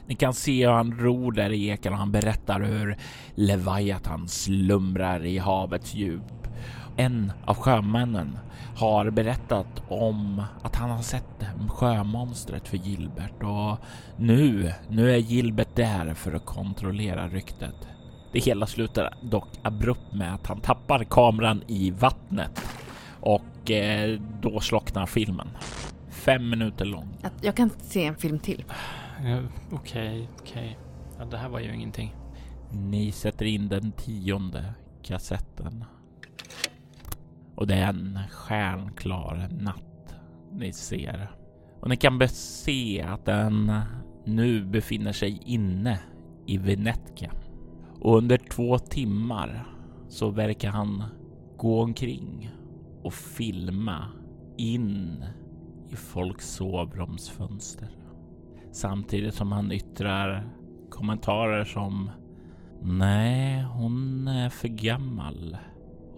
Ni 0.07 0.15
kan 0.15 0.33
se 0.33 0.65
hur 0.65 0.73
han 0.73 0.99
ror 0.99 1.31
där 1.31 1.49
i 1.49 1.69
ekan 1.69 1.93
och 1.93 1.99
han 1.99 2.11
berättar 2.11 2.61
hur 2.61 2.97
Leviathan 3.35 4.27
slumrar 4.27 5.25
i 5.25 5.37
havets 5.37 5.95
djup. 5.95 6.46
En 6.99 7.31
av 7.45 7.55
sjömännen 7.55 8.37
har 8.75 9.09
berättat 9.09 9.83
om 9.87 10.43
att 10.61 10.75
han 10.75 10.89
har 10.89 11.01
sett 11.01 11.45
sjömonstret 11.69 12.67
för 12.67 12.77
Gilbert 12.77 13.43
och 13.43 13.77
nu, 14.17 14.73
nu 14.89 15.11
är 15.11 15.17
Gilbert 15.17 15.75
där 15.75 16.13
för 16.13 16.33
att 16.33 16.45
kontrollera 16.45 17.27
ryktet. 17.27 17.75
Det 18.31 18.39
hela 18.39 18.65
slutar 18.65 19.13
dock 19.21 19.47
abrupt 19.61 20.13
med 20.13 20.33
att 20.33 20.47
han 20.47 20.61
tappar 20.61 21.03
kameran 21.03 21.63
i 21.67 21.91
vattnet 21.91 22.61
och 23.21 23.71
eh, 23.71 24.19
då 24.41 24.59
slocknar 24.59 25.05
filmen. 25.05 25.47
Fem 26.09 26.49
minuter 26.49 26.85
lång. 26.85 27.09
Att 27.23 27.33
Jag 27.41 27.55
kan 27.55 27.69
se 27.79 28.05
en 28.05 28.15
film 28.15 28.39
till. 28.39 28.65
Okej, 29.71 30.29
okej. 30.41 30.77
Ja, 31.19 31.25
det 31.25 31.37
här 31.37 31.49
var 31.49 31.59
ju 31.59 31.73
ingenting. 31.73 32.15
Ni 32.71 33.11
sätter 33.11 33.45
in 33.45 33.67
den 33.67 33.91
tionde 33.91 34.73
kassetten. 35.03 35.85
Och 37.57 37.67
det 37.67 37.75
är 37.75 37.89
en 37.89 38.19
stjärnklar 38.31 39.47
natt 39.51 40.15
ni 40.53 40.73
ser. 40.73 41.31
Och 41.79 41.89
ni 41.89 41.97
kan 41.97 42.27
se 42.29 43.01
att 43.01 43.25
den 43.25 43.71
nu 44.25 44.65
befinner 44.65 45.11
sig 45.11 45.41
inne 45.45 45.99
i 46.45 46.57
Venetka. 46.57 47.31
Och 47.99 48.17
under 48.17 48.37
två 48.37 48.77
timmar 48.77 49.67
så 50.07 50.29
verkar 50.29 50.69
han 50.69 51.03
gå 51.57 51.81
omkring 51.81 52.49
och 53.03 53.13
filma 53.13 54.05
in 54.57 55.23
i 55.89 55.95
folks 55.95 56.49
sovrumsfönster. 56.49 57.89
Samtidigt 58.71 59.33
som 59.33 59.51
han 59.51 59.71
yttrar 59.71 60.49
kommentarer 60.89 61.63
som 61.63 62.11
Nej, 62.81 63.63
hon 63.63 64.27
är 64.27 64.49
för 64.49 64.67
gammal. 64.67 65.57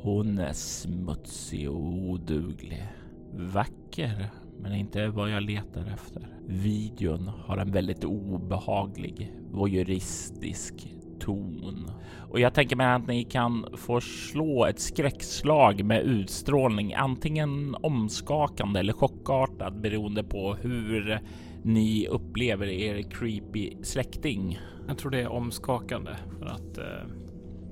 Hon 0.01 0.38
är 0.38 0.53
smutsig 0.53 1.69
och 1.69 1.83
oduglig. 1.83 2.88
Vacker, 3.33 4.29
men 4.59 4.73
inte 4.73 5.07
vad 5.07 5.31
jag 5.31 5.43
letar 5.43 5.85
efter. 5.93 6.27
Videon 6.47 7.27
har 7.27 7.57
en 7.57 7.71
väldigt 7.71 8.03
obehaglig, 8.03 9.33
voyeuristisk 9.51 10.93
ton. 11.19 11.91
Och 12.29 12.39
jag 12.39 12.53
tänker 12.53 12.75
mig 12.75 12.88
att 12.88 13.07
ni 13.07 13.23
kan 13.23 13.65
få 13.77 14.01
slå 14.01 14.65
ett 14.65 14.79
skräckslag 14.79 15.83
med 15.83 16.01
utstrålning, 16.01 16.93
antingen 16.93 17.75
omskakande 17.75 18.79
eller 18.79 18.93
chockartad 18.93 19.81
beroende 19.81 20.23
på 20.23 20.53
hur 20.53 21.21
ni 21.63 22.07
upplever 22.07 22.67
er 22.67 23.01
creepy 23.01 23.73
släkting. 23.83 24.59
Jag 24.88 24.97
tror 24.97 25.12
det 25.12 25.21
är 25.21 25.31
omskakande 25.31 26.12
för 26.39 26.45
att... 26.45 26.77
Eh, 26.77 27.18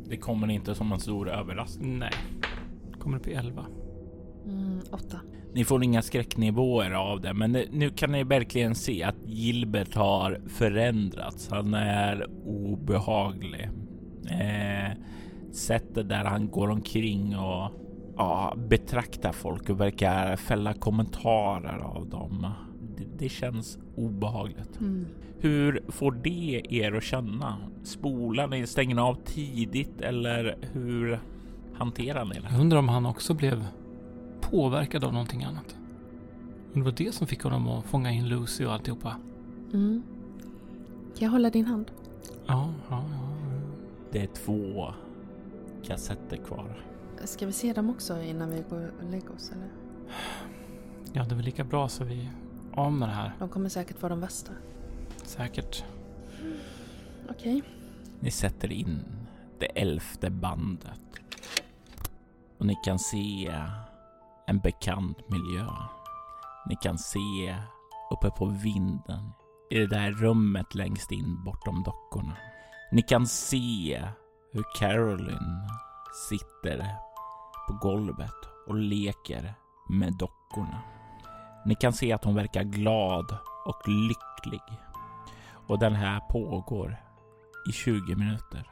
det 0.10 0.18
kommer 0.18 0.50
inte 0.50 0.76
som 0.76 0.92
en 0.92 1.00
stor 1.00 1.30
överraskning. 1.30 2.00
Nej. 2.00 2.14
Kommer 3.00 3.18
upp 3.18 3.28
i 3.28 3.34
11. 3.34 3.66
Mm, 4.46 4.80
åtta. 4.92 5.20
Ni 5.54 5.66
får 5.66 5.84
inga 5.84 6.02
skräcknivåer 6.02 6.92
av 6.92 7.22
det, 7.22 7.34
men 7.34 7.52
nu 7.52 7.90
kan 7.90 8.12
ni 8.12 8.24
verkligen 8.24 8.76
se 8.76 9.04
att 9.04 9.16
Gilbert 9.26 9.96
har 9.96 10.42
förändrats. 10.48 11.50
Han 11.50 11.74
är 11.74 12.28
obehaglig. 12.46 13.70
Eh, 14.30 14.92
sättet 15.52 16.10
där 16.10 16.26
han 16.26 16.50
går 16.50 16.70
omkring 16.70 17.38
och 17.38 17.72
ja, 18.18 18.54
betraktar 18.58 19.32
folk 19.32 19.70
och 19.70 19.82
verkar 19.82 20.36
fälla 20.36 20.74
kommentarer 20.74 21.78
av 21.78 22.10
dem. 22.10 22.48
Det, 22.98 23.06
det 23.18 23.30
känns 23.30 23.80
obehagligt. 23.96 24.80
Mm. 24.80 25.06
Hur 25.40 25.84
får 25.88 26.12
det 26.12 26.62
er 26.70 26.92
att 26.92 27.04
känna? 27.04 27.58
Spolar 27.84 28.48
ni, 28.48 28.68
stänger 28.68 28.98
av 29.02 29.18
tidigt 29.26 30.02
eller 30.02 30.58
hur 30.74 31.20
hanterar 31.74 32.26
ni 32.26 32.34
det? 32.34 32.48
Jag 32.52 32.62
undrar 32.62 32.80
om 32.80 32.90
han 32.90 33.06
också 33.06 33.34
blev 33.34 33.66
påverkad 34.42 35.04
av 35.04 35.14
någonting 35.14 35.44
annat. 35.44 35.76
Men 36.74 36.84
det 36.84 36.86
var 36.92 36.98
det 36.98 37.16
som 37.16 37.28
fick 37.28 37.44
honom 37.44 37.68
att 37.68 37.86
fånga 37.86 38.12
in 38.12 38.28
Lucy 38.28 38.66
och 38.66 38.74
alltihopa. 38.74 39.16
Mm. 39.74 40.04
Kan 41.18 41.26
jag 41.26 41.32
hålla 41.32 41.50
din 41.50 41.66
hand? 41.66 41.92
Ja, 42.46 42.74
ja, 42.90 43.04
ja. 43.12 43.28
Det 44.12 44.22
är 44.22 44.28
två 44.28 44.94
kassetter 45.84 46.38
kvar. 46.38 46.84
Ska 47.24 47.46
vi 47.46 47.52
se 47.52 47.74
dem 47.74 47.90
också 47.90 48.22
innan 48.22 48.50
vi 48.50 48.64
går 48.70 48.92
och 49.00 49.12
lägger 49.12 49.32
oss 49.32 49.52
eller? 49.52 49.70
Ja, 51.14 51.24
det 51.24 51.32
är 51.32 51.36
väl 51.36 51.46
lika 51.46 51.64
bra 51.64 51.90
så 51.90 52.04
vi 52.04 52.30
av 52.74 52.94
med 52.94 53.10
det 53.10 53.14
här. 53.14 53.32
De 53.40 53.50
kommer 53.50 53.70
säkert 53.70 54.02
vara 54.02 54.10
de 54.10 54.20
värsta. 54.20 54.52
Säkert. 55.28 55.84
Okej. 57.30 57.64
Ni 58.20 58.32
sätter 58.32 58.72
in 58.72 59.06
det 59.60 59.82
elfte 59.82 60.30
bandet. 60.30 61.02
Och 62.60 62.66
ni 62.66 62.76
kan 62.86 63.00
se 63.00 63.52
en 64.48 64.60
bekant 64.60 65.30
miljö. 65.30 65.68
Ni 66.70 66.76
kan 66.76 66.98
se 66.98 67.56
uppe 68.12 68.30
på 68.30 68.46
vinden 68.46 69.32
i 69.70 69.80
det 69.80 69.88
där 69.88 70.12
rummet 70.12 70.76
längst 70.76 71.12
in 71.12 71.44
bortom 71.44 71.84
dockorna. 71.84 72.38
Ni 72.92 73.02
kan 73.02 73.28
se 73.28 74.04
hur 74.54 74.64
Caroline 74.80 75.70
sitter 76.30 76.96
på 77.68 77.74
golvet 77.74 78.46
och 78.68 78.76
leker 78.76 79.54
med 79.90 80.14
dockorna. 80.14 80.82
Ni 81.66 81.76
kan 81.76 81.94
se 81.94 82.14
att 82.14 82.24
hon 82.24 82.36
verkar 82.36 82.64
glad 82.64 83.38
och 83.66 83.88
lycklig. 83.88 84.87
Och 85.68 85.80
den 85.80 85.96
här 85.96 86.20
pågår 86.20 86.98
i 87.70 87.72
20 87.72 88.16
minuter. 88.16 88.68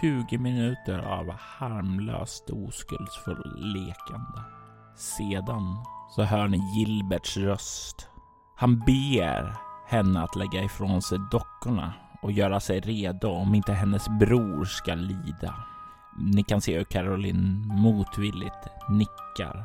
20 0.00 0.38
minuter 0.38 0.98
av 0.98 1.30
harmlöst 1.30 2.50
oskuldsfull 2.50 3.42
lekande. 3.58 4.40
Sedan 4.96 5.84
så 6.10 6.22
hör 6.22 6.48
ni 6.48 6.58
Gilberts 6.58 7.36
röst. 7.36 8.08
Han 8.56 8.78
ber 8.78 9.56
henne 9.86 10.22
att 10.22 10.36
lägga 10.36 10.62
ifrån 10.64 11.02
sig 11.02 11.18
dockorna 11.30 11.92
och 12.22 12.32
göra 12.32 12.60
sig 12.60 12.80
redo 12.80 13.28
om 13.28 13.54
inte 13.54 13.72
hennes 13.72 14.08
bror 14.08 14.64
ska 14.64 14.94
lida. 14.94 15.54
Ni 16.18 16.42
kan 16.42 16.60
se 16.60 16.76
hur 16.76 16.84
Caroline 16.84 17.66
motvilligt 17.66 18.68
nickar 18.88 19.64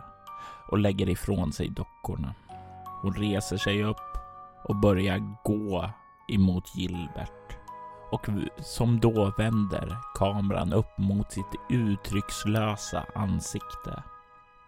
och 0.72 0.78
lägger 0.78 1.10
ifrån 1.10 1.54
sig 1.54 1.70
dockorna. 1.70 2.34
Hon 3.02 3.14
reser 3.14 3.58
sig 3.58 3.84
upp 3.84 4.18
och 4.64 4.76
börjar 4.76 5.44
gå 5.44 5.90
emot 6.28 6.76
Gilbert 6.76 7.58
och 8.12 8.28
som 8.58 9.00
då 9.00 9.34
vänder 9.38 9.98
kameran 10.16 10.74
upp 10.74 10.98
mot 10.98 11.32
sitt 11.32 11.56
uttryckslösa 11.70 13.06
ansikte 13.16 14.04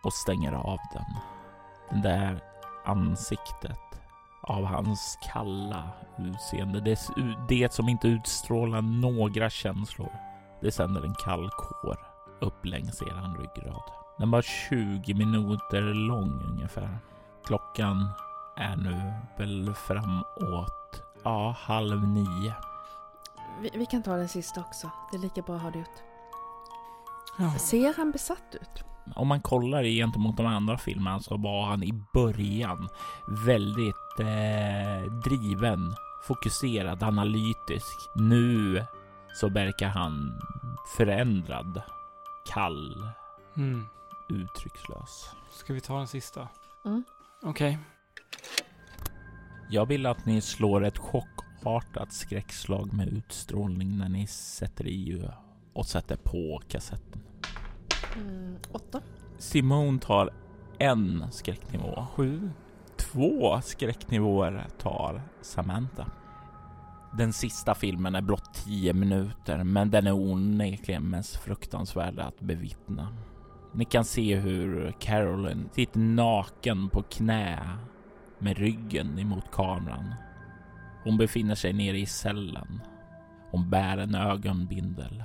och 0.03 0.13
stänger 0.13 0.53
av 0.53 0.77
den. 0.93 1.05
Det 1.89 2.09
där 2.09 2.39
ansiktet 2.85 3.79
av 4.41 4.65
hans 4.65 5.17
kalla 5.33 5.89
utseende, 6.17 6.81
det, 6.81 6.99
det 7.49 7.73
som 7.73 7.89
inte 7.89 8.07
utstrålar 8.07 8.81
några 8.81 9.49
känslor. 9.49 10.11
Det 10.61 10.71
sänder 10.71 11.01
en 11.01 11.15
kall 11.15 11.49
kår 11.49 11.97
upp 12.41 12.65
längs 12.65 13.01
eran 13.01 13.35
ryggrad. 13.35 13.83
Den 14.17 14.31
var 14.31 14.41
20 14.41 15.13
minuter 15.13 15.81
lång 15.81 16.43
ungefär. 16.43 16.97
Klockan 17.45 18.09
är 18.57 18.75
nu 18.75 19.13
väl 19.37 19.73
framåt, 19.73 20.86
ja, 21.23 21.55
halv 21.59 22.07
nio. 22.07 22.53
Vi, 23.61 23.69
vi, 23.73 23.85
kan 23.85 24.03
ta 24.03 24.15
den 24.15 24.29
sista 24.29 24.61
också. 24.61 24.91
Det 25.11 25.17
är 25.17 25.21
lika 25.21 25.41
bra 25.41 25.55
att 25.55 25.61
ha 25.61 25.71
det 25.71 25.79
ut. 25.79 26.03
Ja. 27.37 27.51
Ser 27.51 27.93
han 27.97 28.11
besatt 28.11 28.55
ut? 28.61 28.83
Om 29.15 29.27
man 29.27 29.41
kollar 29.41 29.83
gentemot 29.83 30.37
de 30.37 30.45
andra 30.45 30.77
filmerna 30.77 31.19
så 31.19 31.37
var 31.37 31.65
han 31.65 31.83
i 31.83 31.93
början 32.13 32.89
väldigt 33.45 34.19
eh, 34.19 35.11
driven, 35.23 35.95
fokuserad, 36.27 37.03
analytisk. 37.03 38.09
Nu 38.15 38.85
så 39.33 39.49
verkar 39.49 39.87
han 39.87 40.39
förändrad, 40.97 41.81
kall, 42.45 43.09
mm. 43.57 43.85
uttryckslös. 44.29 45.31
Ska 45.49 45.73
vi 45.73 45.81
ta 45.81 45.97
den 45.97 46.07
sista? 46.07 46.47
Mm. 46.85 47.03
Okej. 47.43 47.71
Okay. 47.71 47.96
Jag 49.69 49.85
vill 49.85 50.05
att 50.05 50.25
ni 50.25 50.41
slår 50.41 50.83
ett 50.83 50.97
chockartat 50.97 52.13
skräckslag 52.13 52.93
med 52.93 53.07
utstrålning 53.07 53.97
när 53.97 54.09
ni 54.09 54.27
sätter 54.27 54.87
i 54.87 55.29
och 55.73 55.85
sätter 55.85 56.15
på 56.15 56.61
kassetten. 56.67 57.21
Mm, 58.15 58.55
åtta. 58.71 59.01
Simone 59.37 59.99
tar 59.99 60.29
en 60.77 61.31
skräcknivå. 61.31 62.05
Sju. 62.15 62.49
Två 62.95 63.61
skräcknivåer 63.61 64.67
tar 64.77 65.21
Samantha. 65.41 66.11
Den 67.17 67.33
sista 67.33 67.75
filmen 67.75 68.15
är 68.15 68.21
blott 68.21 68.53
tio 68.53 68.93
minuter, 68.93 69.63
men 69.63 69.91
den 69.91 70.07
är 70.07 70.13
onekligen 70.13 71.09
mest 71.09 71.35
fruktansvärd 71.35 72.19
att 72.19 72.39
bevittna. 72.39 73.17
Ni 73.73 73.85
kan 73.85 74.05
se 74.05 74.35
hur 74.35 74.91
Carolyn 74.99 75.69
sitter 75.73 75.99
naken 75.99 76.89
på 76.89 77.01
knä 77.01 77.59
med 78.39 78.57
ryggen 78.57 79.19
emot 79.19 79.51
kameran. 79.51 80.13
Hon 81.03 81.17
befinner 81.17 81.55
sig 81.55 81.73
nere 81.73 81.97
i 81.99 82.05
cellen. 82.05 82.81
Hon 83.51 83.69
bär 83.69 83.97
en 83.97 84.15
ögonbindel. 84.15 85.23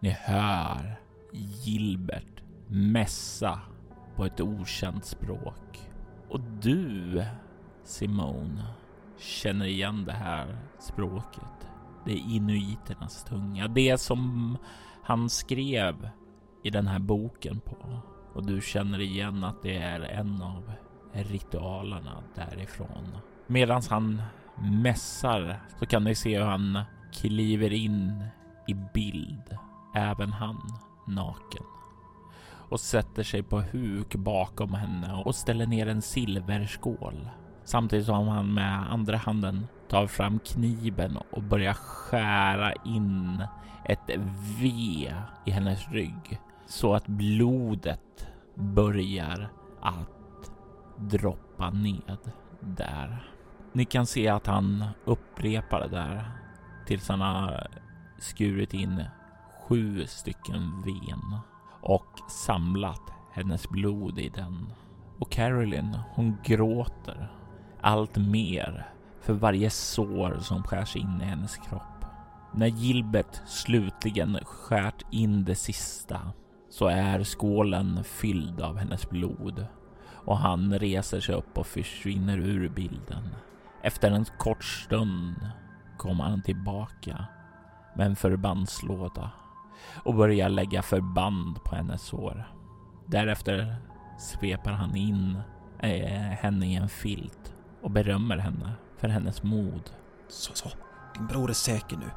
Ni 0.00 0.10
hör 0.10 1.00
Gilbert 1.32 2.42
mässa 2.66 3.60
på 4.16 4.24
ett 4.24 4.40
okänt 4.40 5.04
språk. 5.04 5.90
Och 6.28 6.40
du, 6.40 7.24
Simone, 7.84 8.64
känner 9.18 9.66
igen 9.66 10.04
det 10.04 10.12
här 10.12 10.58
språket. 10.78 11.68
Det 12.04 12.12
är 12.12 12.34
inuiternas 12.34 13.24
tunga. 13.24 13.68
Det 13.68 14.00
som 14.00 14.56
han 15.02 15.30
skrev 15.30 16.10
i 16.62 16.70
den 16.70 16.86
här 16.86 16.98
boken 16.98 17.60
på. 17.60 18.00
Och 18.34 18.46
du 18.46 18.60
känner 18.60 19.00
igen 19.00 19.44
att 19.44 19.62
det 19.62 19.76
är 19.76 20.00
en 20.00 20.42
av 20.42 20.72
ritualerna 21.12 22.22
därifrån. 22.34 23.18
Medan 23.46 23.82
han 23.90 24.22
mässar 24.82 25.60
så 25.78 25.86
kan 25.86 26.04
ni 26.04 26.14
se 26.14 26.38
hur 26.38 26.44
han 26.44 26.82
kliver 27.12 27.72
in 27.72 28.24
i 28.66 28.74
bild. 28.74 29.56
Även 29.94 30.32
han 30.32 30.60
naken 31.06 31.64
och 32.70 32.80
sätter 32.80 33.22
sig 33.22 33.42
på 33.42 33.60
huk 33.60 34.14
bakom 34.14 34.74
henne 34.74 35.22
och 35.24 35.34
ställer 35.34 35.66
ner 35.66 35.86
en 35.86 36.02
silverskål. 36.02 37.28
Samtidigt 37.64 38.06
som 38.06 38.28
han 38.28 38.54
med 38.54 38.92
andra 38.92 39.16
handen 39.16 39.66
tar 39.88 40.06
fram 40.06 40.38
kniven 40.38 41.18
och 41.30 41.42
börjar 41.42 41.72
skära 41.74 42.72
in 42.72 43.44
ett 43.84 44.10
V 44.60 44.68
i 45.44 45.50
hennes 45.50 45.88
rygg 45.88 46.40
så 46.66 46.94
att 46.94 47.06
blodet 47.06 48.26
börjar 48.54 49.48
att 49.80 50.19
droppa 51.00 51.70
ned 51.70 52.18
där. 52.60 53.30
Ni 53.72 53.84
kan 53.84 54.06
se 54.06 54.28
att 54.28 54.46
han 54.46 54.84
upprepar 55.04 55.80
det 55.80 55.88
där 55.88 56.30
tills 56.86 57.08
han 57.08 57.20
har 57.20 57.66
skurit 58.18 58.74
in 58.74 59.04
sju 59.68 60.06
stycken 60.06 60.82
ven 60.84 61.38
och 61.80 62.18
samlat 62.28 63.02
hennes 63.32 63.68
blod 63.68 64.18
i 64.18 64.28
den. 64.28 64.72
Och 65.18 65.30
Carolyn, 65.30 65.98
hon 66.14 66.36
gråter 66.44 67.32
allt 67.80 68.16
mer 68.16 68.86
för 69.20 69.32
varje 69.32 69.70
sår 69.70 70.38
som 70.40 70.62
skärs 70.62 70.96
in 70.96 71.20
i 71.22 71.24
hennes 71.24 71.56
kropp. 71.56 72.04
När 72.52 72.66
Gilbert 72.66 73.40
slutligen 73.46 74.38
skärt 74.44 75.02
in 75.10 75.44
det 75.44 75.54
sista 75.54 76.32
så 76.70 76.86
är 76.86 77.24
skålen 77.24 78.04
fylld 78.04 78.60
av 78.60 78.76
hennes 78.76 79.10
blod 79.10 79.66
och 80.24 80.38
han 80.38 80.78
reser 80.78 81.20
sig 81.20 81.34
upp 81.34 81.58
och 81.58 81.66
försvinner 81.66 82.38
ur 82.38 82.68
bilden. 82.68 83.28
Efter 83.82 84.10
en 84.10 84.24
kort 84.24 84.64
stund 84.64 85.50
kommer 85.96 86.24
han 86.24 86.42
tillbaka 86.42 87.24
med 87.94 88.06
en 88.06 88.16
förbandslåda 88.16 89.30
och 90.04 90.14
börjar 90.14 90.48
lägga 90.48 90.82
förband 90.82 91.64
på 91.64 91.76
hennes 91.76 92.02
sår. 92.02 92.44
Därefter 93.06 93.76
sveper 94.18 94.70
han 94.70 94.96
in 94.96 95.38
eh, 95.78 96.20
henne 96.20 96.66
i 96.66 96.74
en 96.74 96.88
filt 96.88 97.54
och 97.82 97.90
berömmer 97.90 98.36
henne 98.36 98.72
för 98.98 99.08
hennes 99.08 99.42
mod. 99.42 99.90
Så, 100.28 100.54
så. 100.54 100.68
Din 101.14 101.26
bror 101.26 101.50
är 101.50 101.54
säker 101.54 101.96
nu. 101.96 102.10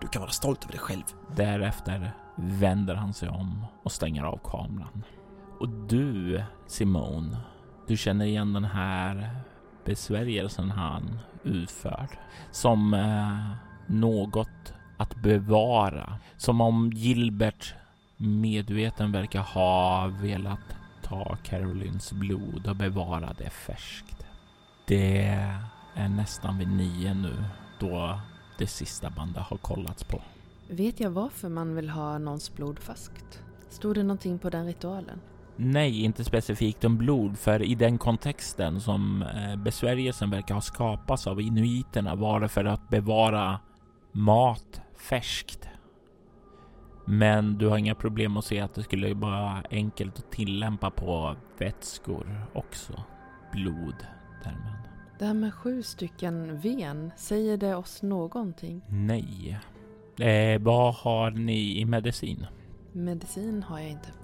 Du 0.00 0.08
kan 0.08 0.22
vara 0.22 0.30
stolt 0.30 0.64
över 0.64 0.72
dig 0.72 0.80
själv. 0.80 1.02
Därefter 1.36 2.12
vänder 2.36 2.94
han 2.94 3.14
sig 3.14 3.28
om 3.28 3.64
och 3.82 3.92
stänger 3.92 4.24
av 4.24 4.40
kameran. 4.44 5.04
Och 5.60 5.68
du, 5.68 6.42
Simone, 6.66 7.36
du 7.86 7.96
känner 7.96 8.24
igen 8.24 8.52
den 8.52 8.64
här 8.64 9.30
besvärjelsen 9.84 10.70
han 10.70 11.18
utfört 11.42 12.18
som 12.50 12.94
eh, 12.94 13.56
något 13.86 14.72
att 14.96 15.14
bevara. 15.14 16.18
Som 16.36 16.60
om 16.60 16.90
Gilbert 16.90 17.74
medveten 18.16 19.12
verkar 19.12 19.40
ha 19.40 20.06
velat 20.06 20.76
ta 21.02 21.36
Carolines 21.42 22.12
blod 22.12 22.66
och 22.66 22.76
bevara 22.76 23.34
det 23.38 23.50
färskt. 23.50 24.26
Det 24.86 25.26
är 25.94 26.08
nästan 26.08 26.58
vid 26.58 26.68
nio 26.68 27.14
nu 27.14 27.44
då 27.80 28.20
det 28.58 28.66
sista 28.66 29.10
bandet 29.10 29.42
har 29.42 29.56
kollats 29.56 30.04
på. 30.04 30.22
Vet 30.68 31.00
jag 31.00 31.10
varför 31.10 31.48
man 31.48 31.74
vill 31.74 31.90
ha 31.90 32.18
någons 32.18 32.54
blod 32.54 32.78
färskt? 32.78 33.42
Stod 33.68 33.94
det 33.94 34.02
någonting 34.02 34.38
på 34.38 34.50
den 34.50 34.66
ritualen? 34.66 35.20
Nej, 35.62 36.04
inte 36.04 36.24
specifikt 36.24 36.84
om 36.84 36.98
blod, 36.98 37.38
för 37.38 37.62
i 37.62 37.74
den 37.74 37.98
kontexten 37.98 38.80
som 38.80 39.22
eh, 39.22 39.56
besvärjelsen 39.56 40.30
verkar 40.30 40.54
ha 40.54 40.60
skapats 40.60 41.26
av 41.26 41.40
inuiterna 41.40 42.14
var 42.14 42.40
det 42.40 42.48
för 42.48 42.64
att 42.64 42.88
bevara 42.88 43.60
mat 44.12 44.80
färskt. 44.96 45.68
Men 47.04 47.58
du 47.58 47.68
har 47.68 47.78
inga 47.78 47.94
problem 47.94 48.36
att 48.36 48.44
se 48.44 48.60
att 48.60 48.74
det 48.74 48.82
skulle 48.82 49.14
vara 49.14 49.62
enkelt 49.70 50.18
att 50.18 50.30
tillämpa 50.30 50.90
på 50.90 51.36
vätskor 51.58 52.46
också. 52.52 53.04
Blod 53.52 54.06
därmed. 54.44 54.82
Det 55.18 55.24
här 55.24 55.34
med 55.34 55.54
sju 55.54 55.82
stycken 55.82 56.60
ven, 56.60 57.10
säger 57.16 57.56
det 57.56 57.74
oss 57.74 58.02
någonting? 58.02 58.82
Nej. 58.88 59.60
Eh, 60.18 60.60
vad 60.60 60.94
har 60.94 61.30
ni 61.30 61.80
i 61.80 61.84
medicin? 61.84 62.46
Medicin 62.92 63.62
har 63.62 63.78
jag 63.78 63.90
inte. 63.90 64.19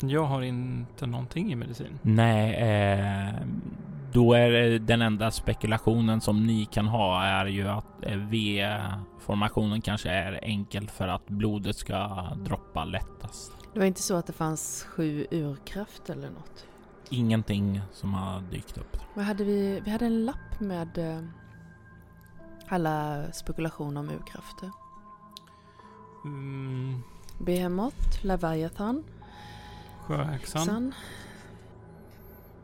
Jag 0.00 0.24
har 0.24 0.42
inte 0.42 1.06
någonting 1.06 1.52
i 1.52 1.56
medicin. 1.56 1.98
Nej, 2.02 2.54
eh, 2.54 3.34
då 4.12 4.32
är 4.34 4.78
den 4.78 5.02
enda 5.02 5.30
spekulationen 5.30 6.20
som 6.20 6.46
ni 6.46 6.64
kan 6.64 6.86
ha 6.86 7.24
är 7.24 7.46
ju 7.46 7.68
att 7.68 7.84
eh, 8.02 8.16
V-formationen 8.16 9.80
kanske 9.80 10.10
är 10.10 10.40
enkelt 10.42 10.90
för 10.90 11.08
att 11.08 11.26
blodet 11.26 11.76
ska 11.76 12.28
droppa 12.44 12.84
lättast. 12.84 13.52
Det 13.72 13.78
var 13.78 13.86
inte 13.86 14.02
så 14.02 14.16
att 14.16 14.26
det 14.26 14.32
fanns 14.32 14.86
sju 14.88 15.26
urkraft 15.30 16.10
eller 16.10 16.30
något? 16.30 16.66
Ingenting 17.10 17.80
som 17.92 18.14
har 18.14 18.40
dykt 18.40 18.78
upp. 18.78 18.96
Vad 19.14 19.24
hade 19.24 19.44
vi? 19.44 19.80
Vi 19.84 19.90
hade 19.90 20.06
en 20.06 20.24
lapp 20.24 20.60
med 20.60 20.98
eh, 20.98 21.20
alla 22.68 23.24
spekulationer 23.32 24.00
om 24.00 24.10
urkrafter. 24.10 24.70
Mm, 26.24 27.02
Behemoth, 27.38 28.26
Leviathan, 28.26 29.04
Sjöhäxan. 30.08 30.64
Xan. 30.64 30.94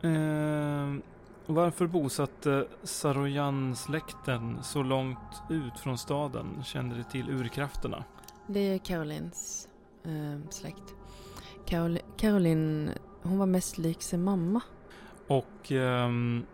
Eh, 0.01 1.01
varför 1.45 1.87
bosatte 1.87 2.67
Sarojan-släkten 2.83 4.63
så 4.63 4.83
långt 4.83 5.41
ut 5.49 5.79
från 5.79 5.97
staden? 5.97 6.63
Kände 6.63 6.95
de 6.95 7.03
till 7.03 7.29
urkrafterna? 7.29 8.03
Det 8.47 8.59
är 8.59 8.77
Carolins 8.77 9.67
eh, 10.03 10.49
släkt. 10.49 10.93
Carol 11.65 11.99
Caroline, 12.17 12.91
hon 13.21 13.39
var 13.39 13.45
mest 13.45 13.77
lik 13.77 14.01
sin 14.01 14.23
mamma. 14.23 14.61
Och 15.27 15.71
ehm, 15.71 16.45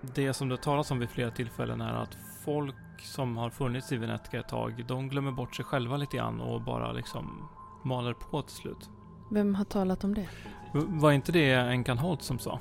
det 0.00 0.34
som 0.34 0.48
det 0.48 0.56
talas 0.56 0.90
om 0.90 0.98
vid 0.98 1.10
flera 1.10 1.30
tillfällen 1.30 1.80
är 1.80 1.92
att 1.92 2.16
folk 2.44 2.74
som 3.02 3.36
har 3.36 3.50
funnits 3.50 3.92
i 3.92 3.96
Venetka 3.96 4.40
ett 4.40 4.48
tag, 4.48 4.84
de 4.88 5.08
glömmer 5.08 5.32
bort 5.32 5.56
sig 5.56 5.64
själva 5.64 5.96
lite 5.96 6.16
grann 6.16 6.40
och 6.40 6.60
bara 6.62 6.92
liksom 6.92 7.48
maler 7.84 8.12
på 8.12 8.42
till 8.42 8.56
slut. 8.56 8.90
Vem 9.28 9.54
har 9.54 9.64
talat 9.64 10.04
om 10.04 10.14
det? 10.14 10.28
V- 10.74 10.80
Var 10.88 11.12
inte 11.12 11.32
det 11.32 11.54
Enkan 11.54 11.98
Holt 11.98 12.22
som 12.22 12.38
sa? 12.38 12.60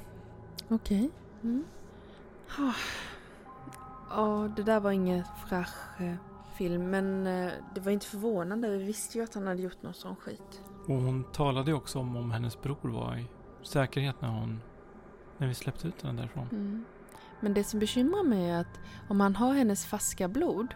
Okej. 0.69 1.09
Mm. 1.43 1.63
Ah. 2.59 2.73
Ja, 4.09 4.49
det 4.55 4.63
där 4.63 4.79
var 4.79 4.91
ingen 4.91 5.23
fräsch 5.47 6.01
eh, 6.01 6.13
film, 6.57 6.89
men 6.89 7.27
eh, 7.27 7.51
det 7.75 7.81
var 7.81 7.91
inte 7.91 8.05
förvånande. 8.05 8.69
Vi 8.69 8.83
visste 8.83 9.17
ju 9.17 9.23
att 9.23 9.33
han 9.35 9.47
hade 9.47 9.61
gjort 9.61 9.81
någon 9.83 9.93
sån 9.93 10.15
skit. 10.15 10.61
Och 10.87 10.95
hon 10.95 11.23
talade 11.23 11.71
ju 11.71 11.77
också 11.77 11.99
om 11.99 12.15
om 12.15 12.31
hennes 12.31 12.61
bror 12.61 12.77
var 12.83 13.15
i 13.15 13.25
säkerhet 13.63 14.21
när 14.21 14.29
hon 14.29 14.61
när 15.37 15.47
vi 15.47 15.53
släppte 15.53 15.87
ut 15.87 16.01
henne 16.01 16.21
därifrån. 16.21 16.47
Mm. 16.51 16.85
Men 17.39 17.53
det 17.53 17.63
som 17.63 17.79
bekymrar 17.79 18.23
mig 18.23 18.49
är 18.49 18.59
att 18.61 18.79
om 19.09 19.19
han 19.21 19.35
har 19.35 19.53
hennes 19.53 19.85
färska 19.85 20.27
blod, 20.27 20.67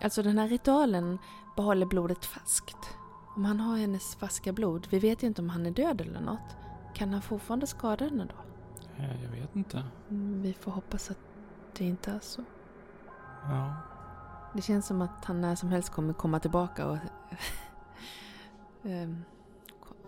alltså 0.00 0.22
den 0.22 0.38
här 0.38 0.48
ritualen 0.48 1.18
behåller 1.56 1.86
blodet 1.86 2.24
färskt. 2.24 2.76
Om 3.36 3.44
han 3.44 3.60
har 3.60 3.76
hennes 3.76 4.16
färska 4.16 4.52
blod, 4.52 4.86
vi 4.90 4.98
vet 4.98 5.22
ju 5.22 5.26
inte 5.26 5.42
om 5.42 5.48
han 5.50 5.66
är 5.66 5.70
död 5.70 6.00
eller 6.00 6.20
något, 6.20 6.56
kan 6.94 7.12
han 7.12 7.22
fortfarande 7.22 7.66
skada 7.66 8.04
henne 8.04 8.24
då? 8.24 8.34
Eh, 9.02 9.22
Jag 9.24 9.30
vet 9.30 9.56
inte. 9.56 9.82
Mm, 10.10 10.42
Vi 10.42 10.52
får 10.52 10.70
hoppas 10.72 11.10
att 11.10 11.18
det 11.78 11.84
inte 11.84 12.10
är 12.10 12.20
så. 12.20 12.44
Ja. 13.42 13.74
Det 14.54 14.62
känns 14.62 14.86
som 14.86 15.02
att 15.02 15.24
han 15.24 15.40
när 15.40 15.54
som 15.54 15.68
helst 15.68 15.90
kommer 15.92 16.12
komma 16.12 16.40
tillbaka 16.40 16.86
och... 16.86 16.98
Ehm, 18.84 19.24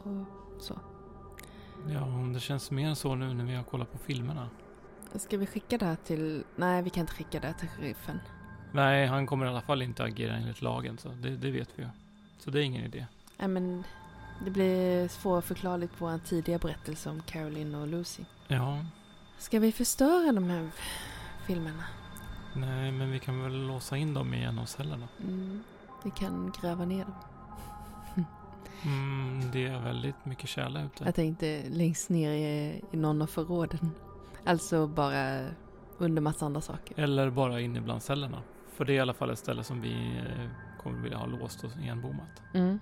och 0.03 0.63
så. 0.63 0.79
ja, 1.89 2.07
det 2.35 2.41
känns 2.41 2.71
mer 2.71 2.95
så 2.95 3.15
nu 3.15 3.35
när 3.35 3.45
vi 3.45 3.55
har 3.55 3.65
kollat 3.65 3.93
på 3.93 3.99
filmerna. 3.99 4.49
Ska 5.15 5.37
vi 5.39 5.47
skicka 5.47 5.79
det 5.79 5.87
här 5.87 5.97
till... 5.97 6.45
Nej, 6.57 6.83
vi 6.83 6.91
kan 6.91 7.01
inte 7.01 7.13
skicka 7.13 7.41
det 7.41 7.47
här 7.47 7.55
till 7.55 7.69
sheriffen. 7.69 8.21
Nej, 8.73 9.07
han 9.07 9.27
kommer 9.27 9.47
i 9.47 9.49
alla 9.49 9.61
fall 9.61 9.83
inte 9.83 10.05
agera 10.05 10.35
enligt 10.37 10.63
lagen, 10.63 10.99
så 10.99 11.09
det, 11.09 11.37
det 11.37 11.51
vet 11.51 11.69
vi 11.79 11.83
ju. 11.83 11.89
Så 12.39 12.51
det 12.51 12.61
är 12.61 12.63
ingen 12.63 12.85
idé. 12.85 13.07
Nej, 13.39 13.49
men 13.49 13.85
det 14.45 14.51
blir 14.51 15.09
svårförklarligt 15.09 15.99
på 15.99 16.07
en 16.07 16.21
tidigare 16.21 16.59
berättelse 16.59 17.11
om 17.11 17.23
Caroline 17.23 17.75
och 17.75 17.87
Lucy. 17.87 18.23
Ja, 18.49 18.85
Ska 19.39 19.59
vi 19.59 19.73
förstöra 19.73 20.33
de 20.33 20.51
här 20.51 20.71
filmerna? 21.47 21.85
nej, 22.55 22.93
men 22.93 23.11
vi 23.11 23.19
kan 23.19 23.43
väl 23.43 23.67
låsa 23.67 23.97
in 23.97 24.15
dem 24.15 24.35
i 24.35 24.43
en 24.45 24.59
av 24.59 24.65
cellerna. 24.65 25.09
Mm, 25.23 25.63
vi 26.05 26.11
kan 26.11 26.53
gräva 26.61 26.85
ner 26.85 27.05
dem. 27.05 27.15
Mm, 28.85 29.51
det 29.53 29.67
är 29.67 29.81
väldigt 29.81 30.25
mycket 30.25 30.49
tjäle 30.49 30.85
ute. 30.87 31.05
Jag 31.05 31.15
tänkte 31.15 31.63
längst 31.71 32.09
ner 32.11 32.31
i, 32.31 32.83
i 32.91 32.97
någon 32.97 33.23
av 33.23 33.27
förråden. 33.27 33.91
Alltså 34.45 34.87
bara 34.87 35.47
under 35.99 36.23
massa 36.23 36.47
andra 36.47 36.61
saker. 36.61 37.01
Eller 37.01 37.31
bara 37.31 37.61
inne 37.61 37.81
bland 37.81 38.03
cellerna. 38.03 38.43
För 38.77 38.85
det 38.85 38.93
är 38.93 38.95
i 38.95 39.01
alla 39.01 39.15
fall 39.15 39.31
ett 39.31 39.39
ställe 39.39 39.65
som 39.65 39.81
vi 39.81 40.17
eh, 40.17 40.49
kommer 40.83 40.99
vilja 41.03 41.19
ha 41.19 41.27
låst 41.27 41.65
och 41.65 41.71
igenbommat. 41.83 42.43
Mm. 42.55 42.81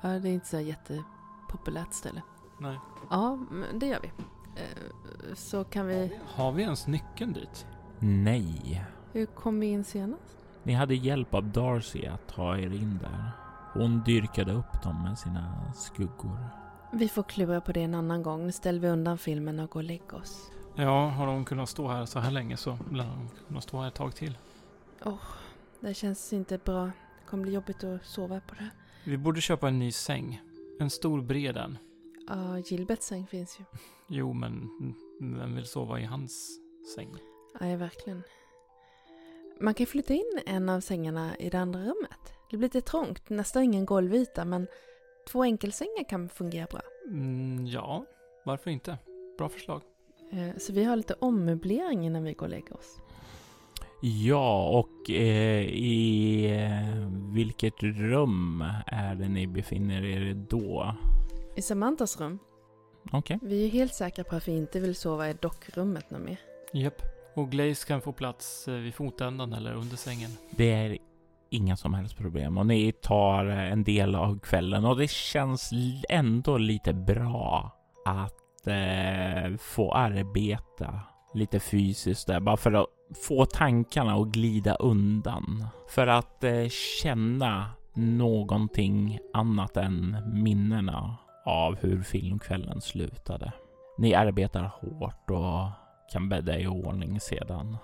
Ja, 0.00 0.08
det 0.08 0.28
är 0.28 0.32
inte 0.32 0.46
så 0.46 0.60
jättepopulärt 0.60 1.92
ställe. 1.92 2.22
Nej. 2.58 2.78
Ja, 3.10 3.38
det 3.74 3.86
gör 3.86 4.00
vi. 4.02 4.08
Eh, 4.62 5.34
Så 5.34 5.64
kan 5.64 5.86
vi... 5.86 6.18
Har 6.26 6.52
vi 6.52 6.62
ens 6.62 6.86
nyckeln 6.86 7.32
dit? 7.32 7.66
Nej. 7.98 8.84
Hur 9.12 9.26
kom 9.26 9.60
vi 9.60 9.66
in 9.66 9.84
senast? 9.84 10.22
Ni 10.62 10.72
hade 10.72 10.94
hjälp 10.94 11.34
av 11.34 11.44
Darcy 11.52 12.06
att 12.06 12.28
ta 12.28 12.56
er 12.56 12.70
in 12.74 12.98
där. 13.02 13.30
Hon 13.72 14.00
dyrkade 14.04 14.52
upp 14.52 14.82
dem 14.82 15.02
med 15.02 15.18
sina 15.18 15.72
skuggor. 15.74 16.38
Vi 16.92 17.08
får 17.08 17.22
klura 17.22 17.60
på 17.60 17.72
det 17.72 17.82
en 17.82 17.94
annan 17.94 18.22
gång. 18.22 18.46
Nu 18.46 18.52
ställer 18.52 18.80
vi 18.80 18.88
undan 18.88 19.18
filmen 19.18 19.60
och 19.60 19.70
går 19.70 19.80
och 19.80 19.84
lägger 19.84 20.14
oss. 20.14 20.50
Ja, 20.74 21.08
har 21.08 21.26
de 21.26 21.44
kunnat 21.44 21.68
stå 21.68 21.88
här 21.88 22.06
så 22.06 22.18
här 22.18 22.30
länge 22.30 22.56
så 22.56 22.78
lär 22.92 23.04
de 23.04 23.28
kunna 23.48 23.60
stå 23.60 23.80
här 23.80 23.88
ett 23.88 23.94
tag 23.94 24.14
till. 24.14 24.38
Det 25.80 25.94
känns 25.94 26.32
inte 26.32 26.58
bra. 26.58 26.84
Det 26.84 26.92
kommer 27.30 27.42
bli 27.42 27.52
jobbigt 27.52 27.84
att 27.84 28.04
sova 28.04 28.40
på 28.40 28.54
det 28.54 28.60
här. 28.62 28.70
Vi 29.08 29.16
borde 29.18 29.40
köpa 29.40 29.68
en 29.68 29.78
ny 29.78 29.92
säng. 29.92 30.40
En 30.80 30.90
stor 30.90 31.20
bred 31.22 31.56
en. 31.56 31.78
Ja, 32.28 32.58
Gilberts 32.58 33.06
säng 33.06 33.26
finns 33.26 33.60
ju. 33.60 33.64
Jo, 34.08 34.32
men 34.32 34.68
vem 35.20 35.54
vill 35.54 35.64
sova 35.66 36.00
i 36.00 36.04
hans 36.04 36.60
säng? 36.94 37.14
Ja, 37.60 37.76
verkligen. 37.76 38.22
Man 39.60 39.74
kan 39.74 39.86
flytta 39.86 40.14
in 40.14 40.40
en 40.46 40.68
av 40.68 40.80
sängarna 40.80 41.36
i 41.36 41.50
det 41.50 41.58
andra 41.58 41.80
rummet. 41.80 42.32
Det 42.50 42.56
blir 42.56 42.66
lite 42.68 42.80
trångt, 42.80 43.30
nästan 43.30 43.62
ingen 43.62 43.86
golvyta, 43.86 44.44
men 44.44 44.66
två 45.28 45.42
enkelsängar 45.42 46.08
kan 46.08 46.28
fungera 46.28 46.66
bra. 46.70 46.80
Mm, 47.06 47.66
ja, 47.66 48.04
varför 48.44 48.70
inte? 48.70 48.98
Bra 49.38 49.48
förslag. 49.48 49.82
Eh, 50.30 50.56
Så 50.58 50.72
vi 50.72 50.84
har 50.84 50.96
lite 50.96 51.14
ommöblering 51.14 52.06
innan 52.06 52.24
vi 52.24 52.32
går 52.32 52.46
och 52.46 52.50
lägger 52.50 52.76
oss. 52.76 52.98
Ja, 54.00 54.68
och 54.68 55.10
eh, 55.10 55.62
i 55.62 56.44
eh, 56.54 57.08
vilket 57.34 57.82
rum 57.82 58.64
är 58.86 59.14
det 59.14 59.28
ni 59.28 59.46
befinner 59.46 60.04
er 60.04 60.34
då? 60.34 60.94
I 61.56 61.62
Samantas 61.62 62.20
rum. 62.20 62.38
Okej. 63.12 63.38
Vi 63.42 63.60
är 63.60 63.64
ju 63.64 63.68
helt 63.68 63.94
säkra 63.94 64.24
på 64.24 64.36
att 64.36 64.48
vi 64.48 64.56
inte 64.56 64.80
vill 64.80 64.94
sova 64.94 65.30
i 65.30 65.32
dockrummet 65.32 66.10
något 66.10 66.20
mer. 66.20 66.38
Japp. 66.72 67.02
Och 67.34 67.50
Glaze 67.50 67.86
kan 67.86 68.00
få 68.00 68.12
plats 68.12 68.68
eh, 68.68 68.74
vid 68.74 68.94
fotändan 68.94 69.52
eller 69.52 69.74
under 69.74 69.96
sängen. 69.96 70.30
Det 70.50 70.72
är 70.72 70.98
inga 71.50 71.76
som 71.76 71.94
helst 71.94 72.16
problem 72.16 72.58
och 72.58 72.66
ni 72.66 72.92
tar 72.92 73.44
en 73.46 73.84
del 73.84 74.14
av 74.14 74.38
kvällen 74.40 74.84
och 74.84 74.98
det 74.98 75.10
känns 75.10 75.70
ändå 76.08 76.58
lite 76.58 76.92
bra 76.92 77.72
att 78.04 78.66
eh, 78.66 79.56
få 79.58 79.92
arbeta 79.92 81.00
lite 81.34 81.60
fysiskt 81.60 82.26
där 82.26 82.40
bara 82.40 82.56
för 82.56 82.72
att 82.72 82.86
få 83.14 83.44
tankarna 83.44 84.14
att 84.14 84.28
glida 84.28 84.74
undan. 84.74 85.66
För 85.88 86.06
att 86.06 86.44
eh, 86.44 86.68
känna 87.02 87.70
någonting 87.94 89.18
annat 89.32 89.76
än 89.76 90.16
minnena 90.32 91.16
av 91.44 91.76
hur 91.76 92.02
filmkvällen 92.02 92.80
slutade. 92.80 93.52
Ni 93.98 94.14
arbetar 94.14 94.70
hårt 94.80 95.30
och 95.30 95.70
kan 96.12 96.28
bädda 96.28 96.58
i 96.58 96.66
ordning 96.66 97.20
sedan. 97.20 97.76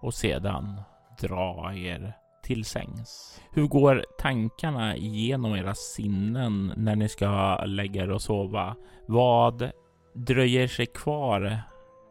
Och 0.00 0.14
sedan 0.14 0.80
dra 1.20 1.72
er 1.74 2.12
till 2.42 2.64
sängs. 2.64 3.40
Hur 3.50 3.66
går 3.66 4.04
tankarna 4.18 4.96
igenom 4.96 5.54
era 5.54 5.74
sinnen 5.74 6.72
när 6.76 6.96
ni 6.96 7.08
ska 7.08 7.56
lägga 7.64 8.02
er 8.02 8.10
och 8.10 8.22
sova? 8.22 8.76
Vad 9.06 9.70
dröjer 10.14 10.66
sig 10.66 10.86
kvar 10.86 11.58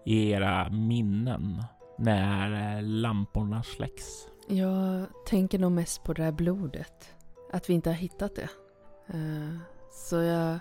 i 0.05 0.29
era 0.31 0.69
minnen 0.69 1.63
när 1.99 2.77
eh, 2.77 2.83
lamporna 2.83 3.63
släcks? 3.63 4.27
Jag 4.47 5.05
tänker 5.25 5.59
nog 5.59 5.71
mest 5.71 6.03
på 6.03 6.13
det 6.13 6.23
där 6.23 6.31
blodet. 6.31 7.13
Att 7.51 7.69
vi 7.69 7.73
inte 7.73 7.89
har 7.89 7.95
hittat 7.95 8.35
det. 8.35 8.49
Eh, 9.07 9.57
Så 9.91 10.15
jag, 10.15 10.59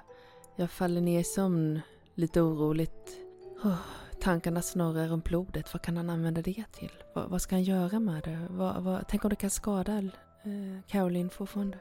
jag 0.57 0.70
faller 0.70 1.01
ner 1.01 1.20
i 1.20 1.24
sömn 1.24 1.80
lite 2.14 2.41
oroligt. 2.41 3.16
Oh, 3.64 3.76
tankarna 4.20 4.62
snurrar 4.62 5.09
runt 5.09 5.24
blodet. 5.24 5.74
Vad 5.74 5.82
kan 5.82 5.97
han 5.97 6.11
använda 6.11 6.43
det 6.43 6.64
till? 6.72 6.93
Vad, 7.14 7.30
vad 7.30 7.43
ska 7.43 7.55
han 7.55 7.62
göra 7.62 8.01
med 8.01 8.22
det? 8.22 8.47
Vad, 8.51 8.82
vad, 8.82 9.05
tänk 9.09 9.24
om 9.24 9.30
det 9.30 9.36
kan 9.36 9.51
skada 9.51 9.99
eh, 9.99 10.82
Caroline 10.86 11.30
fortfarande? 11.30 11.78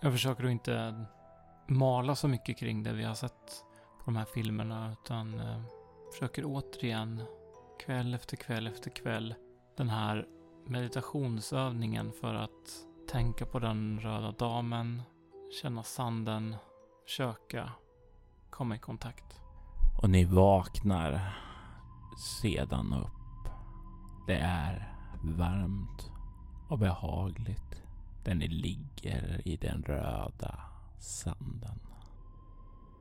Jag 0.00 0.12
försöker 0.12 0.44
att 0.44 0.50
inte 0.50 1.04
mala 1.68 2.14
så 2.14 2.28
mycket 2.28 2.58
kring 2.58 2.82
det 2.82 2.92
vi 2.92 3.04
har 3.04 3.14
sett 3.14 3.64
på 3.98 4.04
de 4.04 4.16
här 4.16 4.24
filmerna 4.34 4.92
utan 4.92 5.40
eh, 5.40 5.62
försöker 6.12 6.42
återigen 6.46 7.22
kväll 7.86 8.14
efter 8.14 8.36
kväll 8.36 8.66
efter 8.66 8.90
kväll 8.90 9.34
den 9.76 9.88
här 9.88 10.26
meditationsövningen 10.66 12.12
för 12.12 12.34
att 12.34 12.86
tänka 13.08 13.46
på 13.46 13.58
den 13.58 14.00
röda 14.00 14.32
damen, 14.32 15.02
känna 15.62 15.82
sanden, 15.82 16.56
försöka 17.04 17.72
komma 18.50 18.76
i 18.76 18.78
kontakt. 18.78 19.40
Och 20.02 20.10
ni 20.10 20.24
vaknar 20.24 21.38
sedan 22.42 22.92
upp. 22.92 23.52
Det 24.26 24.36
är 24.36 24.94
varmt 25.22 26.10
och 26.68 26.78
behagligt 26.78 27.82
där 28.24 28.34
ni 28.34 28.48
ligger 28.48 29.48
i 29.48 29.56
den 29.56 29.82
röda 29.82 30.60
sanden. 30.98 31.80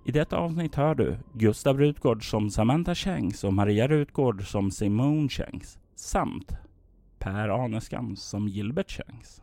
I 0.05 0.11
detta 0.11 0.37
avsnitt 0.37 0.75
hör 0.75 0.95
du 0.95 1.17
Gustav 1.33 1.77
Rutgård 1.79 2.29
som 2.29 2.49
Samantha 2.49 2.95
Shanks 2.95 3.43
och 3.43 3.53
Maria 3.53 3.87
Rutgård 3.87 4.47
som 4.47 4.71
Simone 4.71 5.29
Shanks 5.29 5.77
samt 5.95 6.51
Per 7.19 7.49
Aneskam 7.49 8.15
som 8.15 8.47
Gilbert 8.47 8.91
Shanks. 8.91 9.41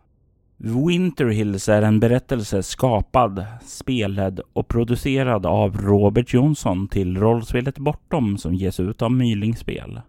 Winter 0.56 1.26
Hills 1.26 1.68
är 1.68 1.82
en 1.82 2.00
berättelse 2.00 2.62
skapad, 2.62 3.44
spelad 3.62 4.40
och 4.52 4.68
producerad 4.68 5.46
av 5.46 5.76
Robert 5.76 6.34
Jonsson 6.34 6.88
till 6.88 7.16
rollspelet 7.16 7.78
Bortom 7.78 8.38
som 8.38 8.54
ges 8.54 8.80
ut 8.80 9.02
av 9.02 9.12
Mylingspel. 9.12 10.00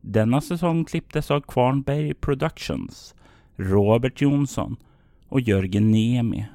Denna 0.00 0.40
säsong 0.40 0.84
klipptes 0.84 1.30
av 1.30 1.40
Kvarnberg 1.40 2.14
Productions, 2.14 3.14
Robert 3.56 4.20
Jonsson 4.20 4.76
och 5.28 5.40
Jörgen 5.40 5.90
Niemi. 5.90 6.46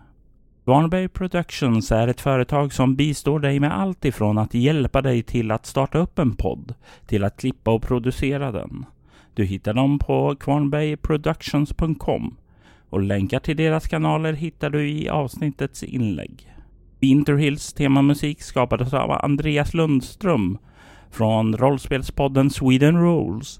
Kvarnberg 0.67 1.07
Productions 1.07 1.91
är 1.91 2.07
ett 2.07 2.21
företag 2.21 2.73
som 2.73 2.95
bistår 2.95 3.39
dig 3.39 3.59
med 3.59 3.79
allt 3.79 4.05
ifrån 4.05 4.37
att 4.37 4.53
hjälpa 4.53 5.01
dig 5.01 5.23
till 5.23 5.51
att 5.51 5.65
starta 5.65 5.97
upp 5.97 6.19
en 6.19 6.35
podd 6.35 6.73
till 7.05 7.23
att 7.23 7.37
klippa 7.37 7.71
och 7.71 7.81
producera 7.81 8.51
den. 8.51 8.85
Du 9.33 9.45
hittar 9.45 9.73
dem 9.73 9.99
på 9.99 10.35
kvarnbergproductions.com 10.35 12.37
och 12.89 13.01
länkar 13.01 13.39
till 13.39 13.57
deras 13.57 13.87
kanaler 13.87 14.33
hittar 14.33 14.69
du 14.69 14.89
i 14.89 15.09
avsnittets 15.09 15.83
inlägg. 15.83 16.53
Winterhills 16.99 17.73
temamusik 17.73 18.41
skapades 18.41 18.93
av 18.93 19.11
Andreas 19.11 19.73
Lundström 19.73 20.57
från 21.11 21.57
rollspelspodden 21.57 22.49
Sweden 22.49 23.01
Rules. 23.01 23.59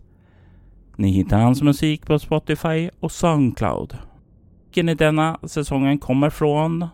Ni 0.95 1.11
hittar 1.11 1.39
hans 1.39 1.61
musik 1.61 2.05
på 2.05 2.19
Spotify 2.19 2.89
och 2.99 3.11
Soundcloud. 3.11 3.97
Musiken 4.77 4.89
i 4.89 4.95
denna 4.95 5.39
säsongen 5.43 5.99
kommer 5.99 6.29
från 6.29 6.87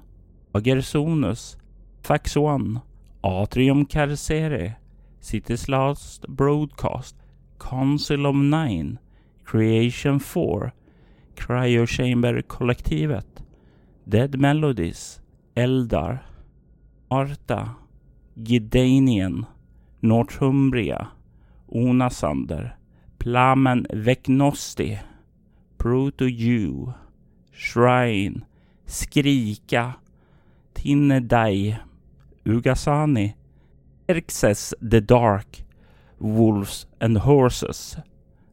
Agersonus, 0.54 1.56
Fax 2.04 2.36
One, 2.38 2.82
Atrium 3.24 3.86
Carcere, 3.86 4.78
Cities 5.20 5.68
Last 5.68 6.28
Broadcast, 6.28 7.16
Council 7.60 8.26
of 8.28 8.36
Nine, 8.36 8.99
Creation 9.45 10.20
4, 10.20 10.74
Cryo 11.36 11.88
Chamber-kollektivet, 11.88 13.26
Dead 14.08 14.39
Melodies, 14.39 15.22
Eldar, 15.56 16.20
Arta, 17.10 17.76
Gidanien, 18.38 19.47
Northumbria, 20.01 21.12
Onasander, 21.72 22.74
Plamen 23.18 23.88
Vecnosti, 23.93 24.99
Proto-Jew, 25.78 26.93
Shrine, 27.51 28.45
Skrika, 28.86 29.95
Tinnedai, 30.74 31.78
Ugasani, 32.45 33.34
Erxes 34.07 34.74
the 34.91 35.01
Dark, 35.01 35.63
Wolves 36.17 36.88
and 36.99 37.17
Horses. 37.17 37.97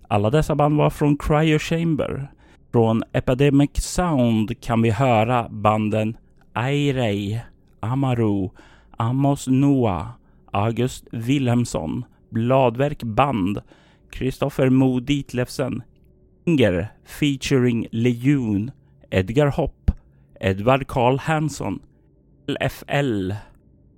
Alla 0.09 0.31
dessa 0.31 0.55
band 0.55 0.77
var 0.77 0.91
från 0.91 1.16
Cryo 1.16 1.59
Chamber. 1.59 2.33
Från 2.73 3.03
Epidemic 3.12 3.71
Sound 3.83 4.61
kan 4.61 4.83
vi 4.83 4.91
höra 4.91 5.49
banden 5.49 6.16
Airei, 6.53 7.41
Amaru, 7.81 8.49
Amos 8.97 9.47
Noah, 9.47 10.07
August 10.53 11.07
Wilhelmsson, 11.12 12.05
Bladverk 12.31 13.03
Band, 13.03 13.62
Kristoffer 14.11 14.71
Mo 14.71 15.01
Ditlevsen, 15.01 15.83
Inger 16.45 16.89
featuring 17.05 17.87
Lejon, 17.93 18.71
Edgar 19.11 19.47
Hopp, 19.47 19.91
Edvard 20.41 20.87
Karl 20.87 21.18
Hansson, 21.18 21.81
LFL, 22.57 23.41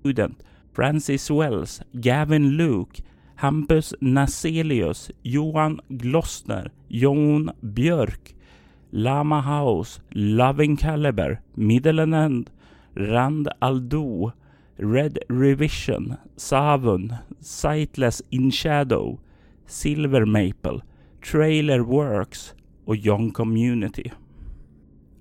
Student, 0.01 0.43
Francis 0.73 1.31
Wells, 1.31 1.81
Gavin 2.01 2.57
Luke, 2.57 3.01
Hampus 3.37 3.95
Naselius, 4.01 5.11
Johan 5.23 5.81
Glossner, 5.97 6.71
Jon 6.91 7.53
Björk, 7.63 8.35
Lama 8.93 9.41
House, 9.43 10.01
Loving 10.15 10.77
Caliber, 10.77 11.41
Middle 11.57 12.01
and 12.01 12.15
End, 12.15 12.51
Rand 12.95 13.49
Aldo, 13.61 14.33
Red 14.79 15.19
Revision, 15.29 16.19
Savun, 16.37 17.21
Sightless 17.41 18.23
in 18.31 18.51
Shadow, 18.51 19.21
Silver 19.67 20.27
Maple, 20.27 20.83
Trailer 21.21 21.83
Works 21.83 22.55
och 22.85 22.97
Young 22.97 23.31
Community. 23.31 24.13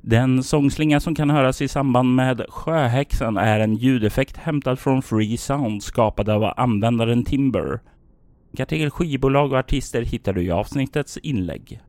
Den 0.00 0.42
sångslinga 0.42 1.00
som 1.00 1.14
kan 1.14 1.30
höras 1.30 1.62
i 1.62 1.68
samband 1.68 2.14
med 2.14 2.44
Sjöhäxan 2.48 3.36
är 3.36 3.60
en 3.60 3.74
ljudeffekt 3.74 4.36
hämtad 4.36 4.78
från 4.78 5.02
Free 5.02 5.36
Sound 5.36 5.82
skapad 5.82 6.28
av 6.28 6.52
användaren 6.56 7.24
Timber. 7.24 7.80
Länkar 8.52 8.90
skivbolag 8.90 9.52
och 9.52 9.58
artister 9.58 10.02
hittar 10.02 10.32
du 10.32 10.42
i 10.42 10.50
avsnittets 10.50 11.16
inlägg. 11.16 11.80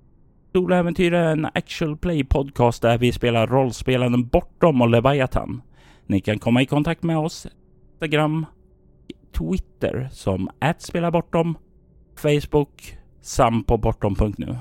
Soläventyr 0.53 1.13
är 1.13 1.31
en 1.31 1.45
actual 1.45 1.97
play 1.97 2.23
podcast 2.23 2.81
där 2.81 2.97
vi 2.97 3.11
spelar 3.11 3.47
rollspelen 3.47 4.27
Bortom 4.27 4.81
och 4.81 4.89
Leviathan. 4.89 5.61
Ni 6.07 6.21
kan 6.21 6.39
komma 6.39 6.61
i 6.61 6.65
kontakt 6.65 7.03
med 7.03 7.17
oss 7.17 7.47
Instagram, 7.93 8.45
Twitter 9.37 10.09
som 10.11 10.49
@spelabortom, 10.77 11.57
Facebook 12.15 12.97
samt 13.21 13.67
på 13.67 13.77
bortom.nu. 13.77 14.57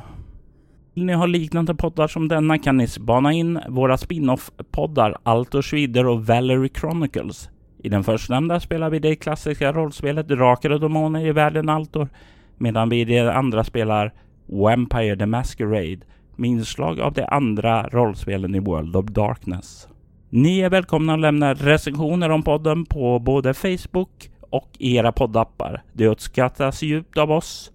Vill 0.99 1.05
ni 1.05 1.13
ha 1.13 1.27
liknande 1.27 1.75
poddar 1.75 2.09
som 2.09 2.29
denna 2.29 2.59
kan 2.59 2.77
ni 2.77 2.87
spana 2.87 3.33
in 3.33 3.61
våra 3.69 3.97
spin-off-poddar 3.97 5.17
Altor 5.23 5.63
Schwider 5.63 6.07
och 6.07 6.27
Valerie 6.27 6.71
Chronicles. 6.75 7.51
I 7.83 7.89
den 7.89 8.05
förstnämnda 8.05 8.61
spelar 8.61 8.91
vi 8.91 8.99
det 8.99 9.17
klassiska 9.17 9.73
rollspelet 9.73 10.29
Drakar 10.29 10.71
och 10.71 10.81
Demoner 10.81 11.27
i 11.27 11.33
världen 11.33 11.69
Altor, 11.69 12.09
medan 12.57 12.89
vi 12.89 13.01
i 13.01 13.05
det 13.05 13.33
andra 13.33 13.65
spelar 13.65 14.13
Vampire 14.47 15.17
the 15.17 15.27
Masquerade 15.27 15.99
med 16.37 16.51
inslag 16.51 17.01
av 17.01 17.13
de 17.13 17.25
andra 17.25 17.89
rollspelen 17.89 18.55
i 18.55 18.61
World 18.61 18.97
of 18.97 19.07
Darkness. 19.07 19.89
Ni 20.31 20.61
är 20.61 20.71
välkomna 20.71 21.15
att 21.15 21.21
lämna 21.21 21.55
recensioner 21.55 22.31
om 22.31 22.43
podden 22.43 22.85
på 22.85 23.19
både 23.19 23.55
Facebook 23.55 24.31
och 24.51 24.69
i 24.79 24.97
era 24.97 25.13
poddappar. 25.13 25.83
Det 25.93 26.07
uppskattas 26.07 26.83
djupt 26.83 27.19
av 27.19 27.31
oss 27.31 27.73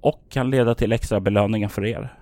och 0.00 0.22
kan 0.28 0.50
leda 0.50 0.74
till 0.74 0.92
extra 0.92 1.20
belöningar 1.20 1.68
för 1.68 1.84
er. 1.84 2.21